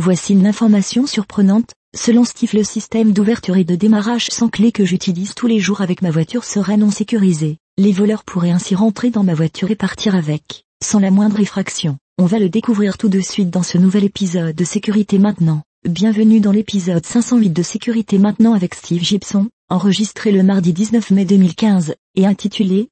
voici 0.00 0.32
une 0.32 0.46
information 0.46 1.06
surprenante. 1.06 1.72
Selon 1.96 2.24
Steve 2.24 2.54
le 2.54 2.64
système 2.64 3.12
d'ouverture 3.12 3.56
et 3.56 3.64
de 3.64 3.76
démarrage 3.76 4.28
sans 4.30 4.48
clé 4.48 4.72
que 4.72 4.84
j'utilise 4.84 5.34
tous 5.34 5.46
les 5.46 5.58
jours 5.58 5.80
avec 5.80 6.02
ma 6.02 6.10
voiture 6.10 6.44
serait 6.44 6.76
non 6.76 6.90
sécurisé. 6.90 7.58
Les 7.76 7.92
voleurs 7.92 8.24
pourraient 8.24 8.50
ainsi 8.50 8.74
rentrer 8.74 9.10
dans 9.10 9.24
ma 9.24 9.34
voiture 9.34 9.70
et 9.70 9.76
partir 9.76 10.14
avec, 10.14 10.64
sans 10.82 11.00
la 11.00 11.10
moindre 11.10 11.40
effraction. 11.40 11.98
On 12.18 12.26
va 12.26 12.38
le 12.38 12.48
découvrir 12.48 12.96
tout 12.96 13.08
de 13.08 13.20
suite 13.20 13.50
dans 13.50 13.62
ce 13.62 13.78
nouvel 13.78 14.04
épisode 14.04 14.54
de 14.54 14.64
Sécurité 14.64 15.18
Maintenant. 15.18 15.62
Bienvenue 15.88 16.40
dans 16.40 16.52
l'épisode 16.52 17.04
508 17.04 17.50
de 17.50 17.62
Sécurité 17.62 18.18
Maintenant 18.18 18.54
avec 18.54 18.74
Steve 18.74 19.02
Gibson, 19.02 19.48
enregistré 19.68 20.30
le 20.30 20.42
mardi 20.42 20.72
19 20.72 21.10
mai 21.10 21.24
2015, 21.24 21.94
et 22.14 22.26
intitulé 22.26 22.88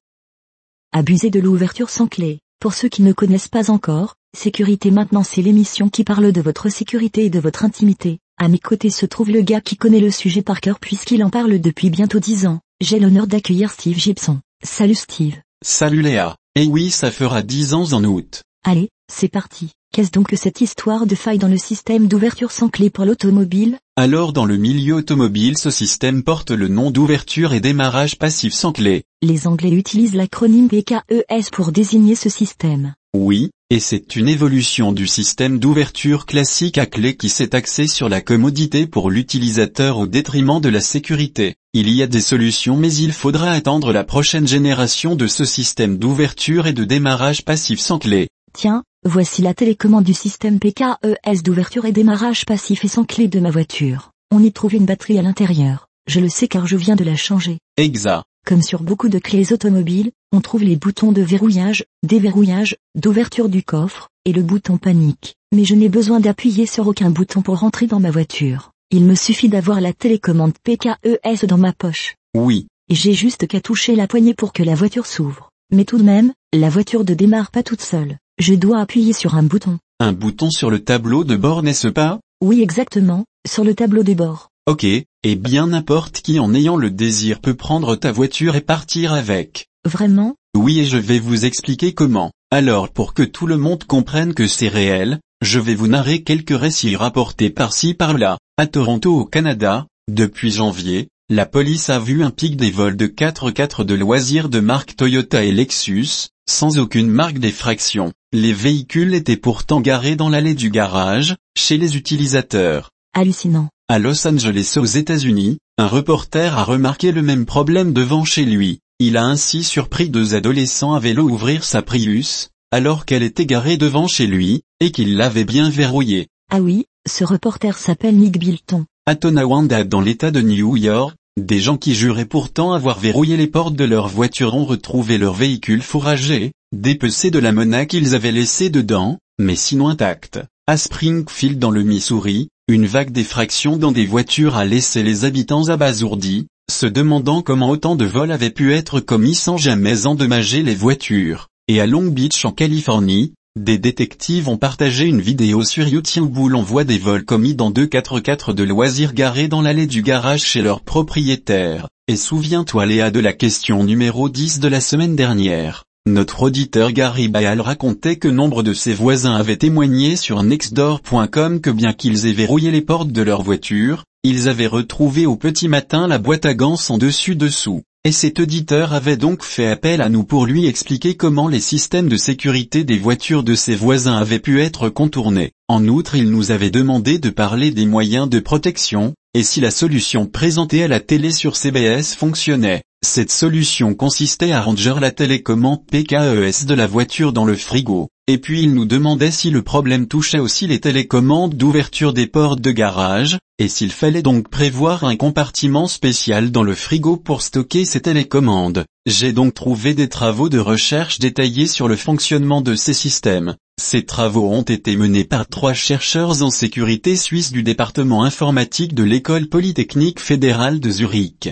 Abuser 0.91 1.29
de 1.29 1.39
l'ouverture 1.39 1.89
sans 1.89 2.07
clé. 2.07 2.39
Pour 2.59 2.73
ceux 2.73 2.89
qui 2.89 3.03
ne 3.03 3.13
connaissent 3.13 3.47
pas 3.47 3.71
encore, 3.71 4.15
Sécurité 4.37 4.91
Maintenant 4.91 5.23
c'est 5.23 5.41
l'émission 5.41 5.89
qui 5.89 6.03
parle 6.03 6.31
de 6.31 6.41
votre 6.41 6.69
sécurité 6.69 7.25
et 7.25 7.29
de 7.29 7.39
votre 7.39 7.65
intimité. 7.65 8.19
À 8.37 8.47
mes 8.47 8.59
côtés 8.59 8.91
se 8.91 9.05
trouve 9.05 9.31
le 9.31 9.41
gars 9.41 9.59
qui 9.59 9.75
connaît 9.75 9.99
le 9.99 10.11
sujet 10.11 10.43
par 10.43 10.61
cœur 10.61 10.79
puisqu'il 10.79 11.23
en 11.23 11.31
parle 11.31 11.59
depuis 11.59 11.89
bientôt 11.89 12.19
dix 12.19 12.45
ans. 12.45 12.59
J'ai 12.79 12.99
l'honneur 12.99 13.25
d'accueillir 13.25 13.71
Steve 13.71 13.97
Gibson. 13.97 14.39
Salut 14.63 14.95
Steve. 14.95 15.35
Salut 15.63 16.01
Léa. 16.01 16.37
Eh 16.55 16.67
oui 16.67 16.91
ça 16.91 17.09
fera 17.09 17.41
dix 17.41 17.73
ans 17.73 17.91
en 17.91 18.03
août. 18.03 18.43
Allez, 18.63 18.89
c'est 19.11 19.29
parti. 19.29 19.71
Qu'est-ce 19.91 20.11
donc 20.11 20.27
que 20.27 20.35
cette 20.35 20.61
histoire 20.61 21.07
de 21.07 21.15
faille 21.15 21.39
dans 21.39 21.47
le 21.47 21.57
système 21.57 22.07
d'ouverture 22.07 22.51
sans 22.51 22.69
clé 22.69 22.91
pour 22.91 23.05
l'automobile? 23.05 23.79
Alors 23.95 24.31
dans 24.31 24.45
le 24.45 24.57
milieu 24.57 24.93
automobile 24.93 25.57
ce 25.57 25.71
système 25.71 26.21
porte 26.21 26.51
le 26.51 26.67
nom 26.67 26.91
d'ouverture 26.91 27.53
et 27.53 27.61
démarrage 27.61 28.19
passif 28.19 28.53
sans 28.53 28.73
clé. 28.73 29.05
Les 29.23 29.47
Anglais 29.47 29.71
utilisent 29.71 30.13
l'acronyme 30.13 30.69
PKES 30.69 31.49
pour 31.51 31.71
désigner 31.71 32.13
ce 32.13 32.29
système. 32.29 32.93
Oui, 33.15 33.49
et 33.71 33.79
c'est 33.79 34.15
une 34.15 34.27
évolution 34.27 34.91
du 34.91 35.05
système 35.05 35.59
d'ouverture 35.59 36.25
classique 36.25 36.79
à 36.79 36.87
clé 36.87 37.15
qui 37.15 37.29
s'est 37.29 37.53
axé 37.53 37.85
sur 37.85 38.09
la 38.09 38.19
commodité 38.19 38.87
pour 38.87 39.11
l'utilisateur 39.11 39.99
au 39.99 40.07
détriment 40.07 40.59
de 40.59 40.69
la 40.69 40.81
sécurité. 40.81 41.55
Il 41.73 41.91
y 41.91 42.01
a 42.01 42.07
des 42.07 42.21
solutions 42.21 42.77
mais 42.77 42.91
il 42.91 43.13
faudra 43.13 43.51
attendre 43.51 43.93
la 43.93 44.03
prochaine 44.03 44.47
génération 44.47 45.15
de 45.15 45.27
ce 45.27 45.45
système 45.45 45.99
d'ouverture 45.99 46.65
et 46.65 46.73
de 46.73 46.83
démarrage 46.83 47.45
passif 47.45 47.79
sans 47.79 47.99
clé. 47.99 48.27
Tiens, 48.53 48.83
voici 49.05 49.43
la 49.43 49.53
télécommande 49.53 50.03
du 50.03 50.15
système 50.15 50.57
PKES 50.59 51.43
d'ouverture 51.43 51.85
et 51.85 51.91
démarrage 51.91 52.45
passif 52.45 52.83
et 52.83 52.87
sans 52.87 53.03
clé 53.03 53.27
de 53.27 53.39
ma 53.39 53.51
voiture. 53.51 54.09
On 54.31 54.43
y 54.43 54.51
trouve 54.51 54.73
une 54.73 54.85
batterie 54.85 55.19
à 55.19 55.21
l'intérieur. 55.21 55.87
Je 56.07 56.19
le 56.19 56.29
sais 56.29 56.47
car 56.47 56.65
je 56.65 56.75
viens 56.75 56.95
de 56.95 57.03
la 57.03 57.15
changer. 57.15 57.59
Exact. 57.77 58.23
Comme 58.45 58.61
sur 58.61 58.81
beaucoup 58.83 59.09
de 59.09 59.19
clés 59.19 59.53
automobiles, 59.53 60.11
on 60.31 60.41
trouve 60.41 60.63
les 60.63 60.75
boutons 60.75 61.11
de 61.11 61.21
verrouillage, 61.21 61.85
déverrouillage, 62.03 62.77
d'ouverture 62.95 63.49
du 63.49 63.63
coffre, 63.63 64.09
et 64.25 64.33
le 64.33 64.41
bouton 64.41 64.77
panique. 64.77 65.35
Mais 65.55 65.65
je 65.65 65.75
n'ai 65.75 65.89
besoin 65.89 66.19
d'appuyer 66.19 66.65
sur 66.65 66.87
aucun 66.87 67.09
bouton 67.09 67.41
pour 67.41 67.59
rentrer 67.59 67.87
dans 67.87 67.99
ma 67.99 68.11
voiture. 68.11 68.71
Il 68.91 69.05
me 69.05 69.15
suffit 69.15 69.49
d'avoir 69.49 69.81
la 69.81 69.93
télécommande 69.93 70.53
PKES 70.63 71.45
dans 71.47 71.57
ma 71.57 71.73
poche. 71.73 72.15
Oui. 72.35 72.67
Et 72.89 72.95
j'ai 72.95 73.13
juste 73.13 73.45
qu'à 73.47 73.61
toucher 73.61 73.95
la 73.95 74.07
poignée 74.07 74.33
pour 74.33 74.51
que 74.51 74.63
la 74.63 74.75
voiture 74.75 75.05
s'ouvre. 75.05 75.51
Mais 75.71 75.85
tout 75.85 75.97
de 75.97 76.03
même, 76.03 76.33
la 76.53 76.69
voiture 76.69 77.03
ne 77.03 77.13
démarre 77.13 77.51
pas 77.51 77.61
toute 77.61 77.81
seule. 77.81 78.17
Je 78.39 78.55
dois 78.55 78.79
appuyer 78.79 79.13
sur 79.13 79.35
un 79.35 79.43
bouton. 79.43 79.77
Un 79.99 80.13
bouton 80.13 80.49
sur 80.49 80.71
le 80.71 80.83
tableau 80.83 81.23
de 81.23 81.35
bord 81.35 81.61
n'est-ce 81.61 81.87
pas? 81.87 82.19
Oui 82.41 82.61
exactement, 82.61 83.25
sur 83.47 83.63
le 83.63 83.75
tableau 83.75 84.01
de 84.01 84.13
bord. 84.13 84.48
Ok, 84.69 84.83
et 84.83 85.35
bien 85.35 85.65
n'importe 85.65 86.21
qui 86.21 86.37
en 86.37 86.53
ayant 86.53 86.75
le 86.75 86.91
désir 86.91 87.39
peut 87.39 87.55
prendre 87.55 87.95
ta 87.95 88.11
voiture 88.11 88.55
et 88.55 88.61
partir 88.61 89.13
avec. 89.13 89.65
Vraiment? 89.83 90.35
Oui 90.55 90.79
et 90.79 90.85
je 90.85 90.97
vais 90.97 91.17
vous 91.17 91.45
expliquer 91.45 91.95
comment. 91.95 92.31
Alors 92.51 92.89
pour 92.89 93.15
que 93.15 93.23
tout 93.23 93.47
le 93.47 93.57
monde 93.57 93.83
comprenne 93.85 94.35
que 94.35 94.45
c'est 94.45 94.67
réel, 94.67 95.21
je 95.41 95.59
vais 95.59 95.73
vous 95.73 95.87
narrer 95.87 96.21
quelques 96.21 96.55
récits 96.55 96.95
rapportés 96.95 97.49
par-ci 97.49 97.95
par-là. 97.95 98.37
À 98.57 98.67
Toronto 98.67 99.17
au 99.17 99.25
Canada, 99.25 99.87
depuis 100.07 100.51
janvier, 100.51 101.07
la 101.29 101.47
police 101.47 101.89
a 101.89 101.97
vu 101.97 102.23
un 102.23 102.29
pic 102.29 102.55
des 102.55 102.69
vols 102.69 102.95
de 102.95 103.07
4x4 103.07 103.83
de 103.83 103.95
loisirs 103.95 104.49
de 104.49 104.59
marque 104.59 104.95
Toyota 104.95 105.43
et 105.43 105.51
Lexus, 105.51 106.27
sans 106.47 106.77
aucune 106.77 107.09
marque 107.09 107.39
d'effraction. 107.39 108.13
Les 108.33 108.53
véhicules 108.53 109.15
étaient 109.15 109.35
pourtant 109.35 109.81
garés 109.81 110.15
dans 110.15 110.29
l'allée 110.29 110.53
du 110.53 110.69
garage, 110.69 111.37
chez 111.57 111.77
les 111.79 111.97
utilisateurs. 111.97 112.91
Hallucinant. 113.15 113.69
À 113.91 113.97
Los 113.97 114.27
Angeles 114.27 114.75
aux 114.77 114.85
États-Unis, 114.85 115.57
un 115.79 115.87
reporter 115.87 116.55
a 116.55 116.63
remarqué 116.63 117.11
le 117.11 117.23
même 117.23 117.47
problème 117.47 117.91
devant 117.91 118.23
chez 118.23 118.45
lui. 118.45 118.81
Il 118.99 119.17
a 119.17 119.25
ainsi 119.25 119.63
surpris 119.63 120.09
deux 120.09 120.35
adolescents 120.35 120.93
à 120.93 120.99
vélo 120.99 121.23
ouvrir 121.23 121.63
sa 121.63 121.81
Prius, 121.81 122.49
alors 122.71 123.07
qu'elle 123.07 123.23
était 123.23 123.47
garée 123.47 123.77
devant 123.77 124.07
chez 124.07 124.27
lui, 124.27 124.61
et 124.79 124.91
qu'il 124.91 125.17
l'avait 125.17 125.43
bien 125.43 125.71
verrouillée. 125.71 126.27
Ah 126.51 126.59
oui, 126.59 126.85
ce 127.09 127.23
reporter 127.23 127.79
s'appelle 127.79 128.15
Nick 128.15 128.37
Bilton. 128.37 128.85
À 129.07 129.15
Tonawanda 129.15 129.83
dans 129.85 130.01
l'état 130.01 130.29
de 130.29 130.41
New 130.41 130.77
York, 130.77 131.15
des 131.35 131.59
gens 131.59 131.77
qui 131.77 131.95
juraient 131.95 132.25
pourtant 132.25 132.73
avoir 132.73 132.99
verrouillé 132.99 133.37
les 133.37 133.47
portes 133.47 133.75
de 133.75 133.85
leur 133.85 134.07
voiture 134.07 134.53
ont 134.53 134.65
retrouvé 134.65 135.17
leur 135.17 135.33
véhicule 135.33 135.81
fourragé, 135.81 136.51
dépecé 136.71 137.31
de 137.31 137.39
la 137.39 137.51
monnaie 137.51 137.87
qu'ils 137.87 138.13
avaient 138.13 138.31
laissée 138.31 138.69
dedans, 138.69 139.17
mais 139.39 139.55
sinon 139.55 139.89
intact. 139.89 140.39
À 140.67 140.77
Springfield 140.77 141.57
dans 141.57 141.71
le 141.71 141.81
Missouri, 141.81 142.49
une 142.69 142.85
vague 142.85 143.11
d'effraction 143.11 143.77
dans 143.77 143.91
des 143.91 144.05
voitures 144.05 144.55
a 144.55 144.63
laissé 144.63 145.01
les 145.01 145.25
habitants 145.25 145.69
abasourdis, 145.69 146.45
se 146.69 146.85
demandant 146.85 147.41
comment 147.41 147.71
autant 147.71 147.95
de 147.95 148.05
vols 148.05 148.31
avaient 148.31 148.51
pu 148.51 148.75
être 148.75 148.99
commis 148.99 149.33
sans 149.33 149.57
jamais 149.57 150.05
endommager 150.05 150.61
les 150.61 150.75
voitures. 150.75 151.47
Et 151.67 151.81
à 151.81 151.87
Long 151.87 152.05
Beach 152.05 152.45
en 152.45 152.51
Californie, 152.51 153.33
des 153.59 153.79
détectives 153.79 154.49
ont 154.49 154.57
partagé 154.57 155.05
une 155.05 155.19
vidéo 155.19 155.63
sur 155.63 155.87
YouTube 155.87 156.37
où 156.37 156.47
l'on 156.47 156.61
voit 156.61 156.83
des 156.83 156.99
vols 156.99 157.25
commis 157.25 157.55
dans 157.55 157.71
deux 157.71 157.87
4x4 157.87 158.53
de 158.53 158.63
loisirs 158.63 159.13
garés 159.13 159.47
dans 159.47 159.63
l'allée 159.63 159.87
du 159.87 160.03
garage 160.03 160.43
chez 160.43 160.61
leur 160.61 160.81
propriétaire. 160.81 161.87
Et 162.07 162.17
souviens-toi 162.17 162.85
Léa 162.85 163.09
de 163.09 163.19
la 163.19 163.33
question 163.33 163.83
numéro 163.83 164.29
10 164.29 164.59
de 164.59 164.67
la 164.67 164.79
semaine 164.79 165.15
dernière. 165.15 165.85
Notre 166.09 166.41
auditeur 166.41 166.91
Gary 166.91 167.27
Bayal 167.27 167.61
racontait 167.61 168.15
que 168.15 168.27
nombre 168.27 168.63
de 168.63 168.73
ses 168.73 168.95
voisins 168.95 169.35
avaient 169.35 169.57
témoigné 169.57 170.15
sur 170.15 170.41
nextdoor.com 170.41 171.61
que 171.61 171.69
bien 171.69 171.93
qu'ils 171.93 172.25
aient 172.25 172.33
verrouillé 172.33 172.71
les 172.71 172.81
portes 172.81 173.11
de 173.11 173.21
leur 173.21 173.43
voiture, 173.43 174.05
ils 174.23 174.49
avaient 174.49 174.65
retrouvé 174.65 175.27
au 175.27 175.35
petit 175.35 175.67
matin 175.67 176.07
la 176.07 176.17
boîte 176.17 176.47
à 176.47 176.55
gants 176.55 176.77
en 176.89 176.97
dessus-dessous. 176.97 177.83
Et 178.05 178.13
cet 178.13 178.39
auditeur 178.39 178.93
avait 178.93 179.17
donc 179.17 179.43
fait 179.43 179.67
appel 179.67 180.01
à 180.01 180.07
nous 180.07 180.23
pour 180.23 180.45
lui 180.45 180.67
expliquer 180.67 181.17
comment 181.17 181.49
les 181.49 181.59
systèmes 181.59 182.07
de 182.07 182.15
sécurité 182.15 182.85
des 182.85 182.97
voitures 182.97 183.43
de 183.43 183.55
ses 183.55 183.75
voisins 183.75 184.15
avaient 184.15 184.39
pu 184.39 184.61
être 184.61 184.87
contournés. 184.87 185.51
En 185.67 185.85
outre 185.85 186.15
il 186.15 186.31
nous 186.31 186.51
avait 186.51 186.71
demandé 186.71 187.19
de 187.19 187.29
parler 187.29 187.71
des 187.71 187.85
moyens 187.85 188.29
de 188.29 188.39
protection, 188.39 189.15
et 189.33 189.43
si 189.43 189.59
la 189.59 189.69
solution 189.69 190.27
présentée 190.27 190.81
à 190.81 190.87
la 190.87 191.01
télé 191.01 191.31
sur 191.31 191.57
CBS 191.57 192.15
fonctionnait. 192.15 192.83
Cette 193.05 193.31
solution 193.31 193.93
consistait 193.93 194.53
à 194.53 194.61
ranger 194.61 194.95
la 195.01 195.11
télécommande 195.11 195.85
PKES 195.85 196.65
de 196.65 196.73
la 196.73 196.87
voiture 196.87 197.33
dans 197.33 197.45
le 197.45 197.55
frigo, 197.55 198.07
et 198.27 198.37
puis 198.37 198.63
il 198.63 198.73
nous 198.73 198.85
demandait 198.85 199.31
si 199.31 199.49
le 199.49 199.61
problème 199.61 200.07
touchait 200.07 200.39
aussi 200.39 200.67
les 200.67 200.79
télécommandes 200.79 201.55
d'ouverture 201.55 202.13
des 202.13 202.27
portes 202.27 202.61
de 202.61 202.71
garage, 202.71 203.37
et 203.59 203.67
s'il 203.67 203.91
fallait 203.91 204.21
donc 204.21 204.47
prévoir 204.47 205.03
un 205.03 205.17
compartiment 205.17 205.87
spécial 205.87 206.49
dans 206.49 206.63
le 206.63 206.73
frigo 206.73 207.17
pour 207.17 207.41
stocker 207.41 207.83
ces 207.83 207.99
télécommandes. 207.99 208.85
J'ai 209.05 209.33
donc 209.33 209.53
trouvé 209.53 209.93
des 209.93 210.07
travaux 210.07 210.47
de 210.47 210.59
recherche 210.59 211.19
détaillés 211.19 211.67
sur 211.67 211.89
le 211.89 211.97
fonctionnement 211.97 212.61
de 212.61 212.75
ces 212.75 212.93
systèmes. 212.93 213.57
Ces 213.77 214.05
travaux 214.05 214.49
ont 214.49 214.61
été 214.61 214.95
menés 214.95 215.25
par 215.25 215.45
trois 215.45 215.73
chercheurs 215.73 216.41
en 216.41 216.49
sécurité 216.49 217.17
suisse 217.17 217.51
du 217.51 217.61
département 217.61 218.23
informatique 218.23 218.95
de 218.95 219.03
l'école 219.03 219.47
polytechnique 219.47 220.21
fédérale 220.21 220.79
de 220.79 220.89
Zurich. 220.89 221.49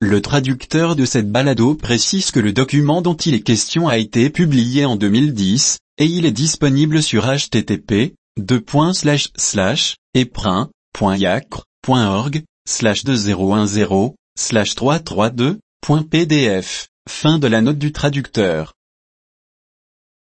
Le 0.00 0.22
traducteur 0.22 0.94
de 0.94 1.04
cette 1.04 1.32
balado 1.32 1.74
précise 1.74 2.30
que 2.30 2.38
le 2.38 2.52
document 2.52 3.02
dont 3.02 3.16
il 3.16 3.34
est 3.34 3.40
question 3.40 3.88
a 3.88 3.98
été 3.98 4.30
publié 4.30 4.84
en 4.84 4.94
2010, 4.94 5.78
et 5.98 6.06
il 6.06 6.26
est 6.26 6.30
disponible 6.30 7.02
sur 7.02 7.26
http 7.26 8.14
eprin.yacre.org 10.18 12.42
slash 12.68 13.04
2010 13.04 14.14
slash 14.36 14.74
332.pdf. 14.74 16.88
Fin 17.08 17.38
de 17.38 17.46
la 17.46 17.60
note 17.60 17.78
du 17.78 17.92
traducteur. 17.92 18.74